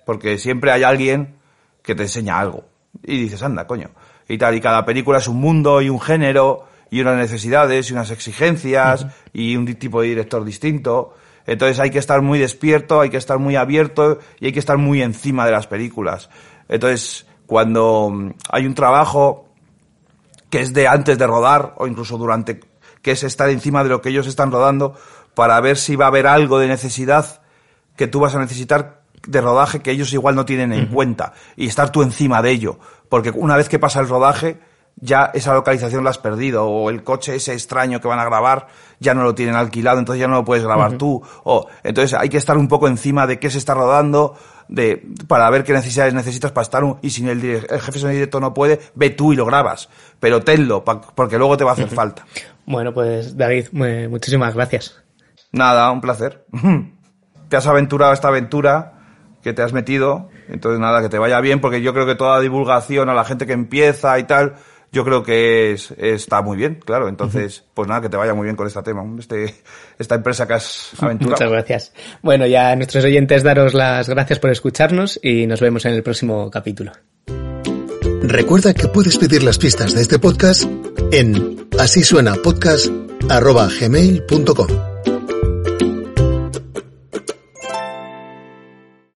Porque 0.06 0.38
siempre 0.38 0.72
hay 0.72 0.84
alguien 0.84 1.36
que 1.82 1.96
te 1.96 2.04
enseña 2.04 2.39
algo. 2.39 2.65
Y 3.04 3.22
dices, 3.22 3.41
anda, 3.44 3.65
coño. 3.65 3.89
Y 4.28 4.38
tal, 4.38 4.56
y 4.56 4.62
cada 4.62 4.86
película 4.86 5.20
es 5.20 5.28
un 5.28 5.38
mundo 5.38 5.82
y 5.82 5.89
un 5.89 6.00
género 6.00 6.67
y 6.91 6.99
unas 7.01 7.17
necesidades 7.17 7.89
y 7.89 7.93
unas 7.93 8.12
exigencias 8.12 9.08
y 9.34 9.56
un 9.56 9.65
tipo 9.75 10.01
de 10.01 10.10
director 10.10 10.43
distinto. 10.43 11.15
Entonces 11.47 11.80
hay 11.80 11.89
que 11.89 11.97
estar 11.97 12.21
muy 12.21 12.38
despierto, 12.38 12.99
hay 13.01 13.10
que 13.10 13.17
estar 13.17 13.39
muy 13.39 13.56
abierto 13.56 14.19
y 14.39 14.47
hay 14.47 14.51
que 14.51 14.60
estar 14.60 14.77
muy 14.77 15.01
encima 15.01 15.45
de 15.45 15.54
las 15.54 15.67
películas. 15.67 16.30
Entonces, 16.67 17.25
cuando 17.47 18.10
mm, 18.12 18.32
hay 18.51 18.67
un 18.67 18.75
trabajo 18.75 19.49
que 20.49 20.60
es 20.60 20.73
de 20.73 20.88
antes 20.88 21.17
de 21.17 21.25
rodar 21.25 21.73
o 21.77 21.88
incluso 21.88 22.17
durante, 22.17 22.60
que 23.01 23.12
es 23.12 23.23
estar 23.23 23.49
encima 23.49 23.84
de 23.84 23.89
lo 23.89 24.01
que 24.01 24.10
ellos 24.10 24.27
están 24.27 24.51
rodando 24.51 24.95
para 25.34 25.60
ver 25.62 25.77
si 25.77 25.95
va 25.95 26.06
a 26.06 26.08
haber 26.10 26.27
algo 26.27 26.60
de 26.60 26.67
necesidad 26.67 27.41
que 27.95 28.08
tú 28.08 28.19
vas 28.19 28.36
a 28.36 28.39
necesitar 28.39 29.01
de 29.25 29.39
rodaje 29.39 29.82
que 29.82 29.91
ellos 29.91 30.12
igual 30.12 30.36
no 30.36 30.45
tienen 30.45 30.73
en 30.73 30.88
cuenta 30.88 31.34
y 31.56 31.67
estar 31.67 31.89
tú 31.89 32.01
encima 32.01 32.41
de 32.41 32.51
ello. 32.51 32.80
Porque 33.08 33.32
una 33.32 33.56
vez 33.56 33.69
que 33.69 33.80
pasa 33.80 34.01
el 34.01 34.10
rodaje, 34.10 34.60
ya 34.97 35.32
esa 35.34 35.54
localización 35.54 36.04
la 36.04 36.10
has 36.12 36.17
perdido 36.19 36.65
o 36.67 36.89
el 36.89 37.04
coche 37.04 37.36
ese 37.36 37.54
extraño 37.54 37.99
que 38.01 38.08
van 38.08 38.19
a 38.19 38.25
grabar 38.25 38.67
ya 38.99 39.13
no 39.15 39.23
lo 39.23 39.34
tienen 39.34 39.56
alquilado, 39.56 39.97
entonces 39.99 40.19
ya 40.19 40.27
no 40.27 40.36
lo 40.36 40.45
puedes 40.45 40.63
grabar 40.63 40.97
tú. 40.97 41.23
O, 41.43 41.67
entonces 41.84 42.17
hay 42.19 42.30
que 42.30 42.38
estar 42.38 42.56
un 42.58 42.67
poco 42.67 42.88
encima 42.88 43.25
de 43.25 43.39
qué 43.39 43.49
se 43.49 43.58
está 43.58 43.73
rodando, 43.73 44.36
de, 44.67 45.04
para 45.27 45.49
ver 45.49 45.63
qué 45.63 45.73
necesidades 45.73 46.13
necesitas 46.13 46.51
para 46.51 46.62
estar 46.63 46.84
un, 46.84 46.97
y 47.01 47.10
si 47.10 47.27
el, 47.27 47.43
el 47.43 47.82
jefe 47.82 47.99
de 47.99 48.13
directo 48.13 48.39
no 48.39 48.54
puede, 48.54 48.80
ve 48.93 49.10
tú 49.10 49.34
y 49.34 49.36
lo 49.36 49.45
grabas. 49.45 49.89
Pero 50.19 50.41
tenlo, 50.41 50.84
pa- 50.86 51.01
porque 51.01 51.39
luego 51.39 51.58
te 51.58 51.63
va 51.63 51.71
a 51.71 51.73
hacer 51.73 51.88
falta. 51.89 52.25
Bueno, 52.67 52.93
pues 52.93 53.36
David, 53.36 53.69
mu- 53.71 54.10
muchísimas 54.12 54.54
gracias. 54.54 55.01
Nada, 55.51 55.89
un 55.91 55.99
placer. 55.99 56.45
te 57.49 57.58
has 57.58 57.65
aventurado 57.67 58.12
a 58.12 58.13
esta 58.13 58.27
aventura 58.27 58.93
que 59.41 59.54
te 59.54 59.63
has 59.63 59.73
metido. 59.73 60.30
Entonces, 60.47 60.80
nada, 60.80 61.01
que 61.01 61.10
te 61.10 61.17
vaya 61.17 61.39
bien, 61.41 61.60
porque 61.60 61.82
yo 61.82 61.91
creo 61.93 62.06
que 62.06 62.15
toda 62.15 62.39
divulgación 62.39 63.10
a 63.10 63.13
la 63.15 63.23
gente 63.25 63.47
que 63.47 63.54
empieza 63.54 64.19
y 64.19 64.23
tal, 64.25 64.56
yo 64.91 65.06
creo 65.06 65.23
que 65.23 65.71
es, 65.71 65.91
está 65.97 66.41
muy 66.41 66.58
bien, 66.58 66.80
claro. 66.84 67.08
Entonces, 67.08 67.63
pues 67.73 67.88
nada, 67.88 68.01
que 68.01 68.10
te 68.10 68.17
vaya 68.17 68.34
muy 68.34 68.43
bien 68.43 68.56
con 68.56 68.67
este 68.67 68.82
tema, 68.84 69.04
este, 69.17 69.56
esta 69.97 70.15
empresa 70.15 70.47
que 70.47 70.54
has 70.54 70.91
aventurado. 70.99 71.36
Muchas 71.36 71.51
gracias. 71.51 71.93
Bueno, 72.21 72.45
ya 72.45 72.71
a 72.71 72.75
nuestros 72.75 73.06
oyentes 73.06 73.43
daros 73.43 73.73
las 73.73 74.10
gracias 74.10 74.39
por 74.39 74.51
escucharnos 74.51 75.19
y 75.23 75.47
nos 75.47 75.62
vemos 75.62 75.86
en 75.86 75.93
el 75.93 76.04
próximo 76.04 76.49
capítulo. 76.51 76.91
Recuerda 78.23 78.73
que 78.73 78.88
puedes 78.88 79.17
pedir 79.17 79.43
las 79.43 79.58
pistas 79.58 79.93
de 79.93 80.01
este 80.01 80.19
podcast 80.19 80.63
en 81.12 81.67
así 81.80 82.04
suena 82.04 82.36
podcast 82.36 82.88
arroba 83.30 83.67
gmail 83.67 84.23
punto 84.23 84.54
com. 84.54 84.67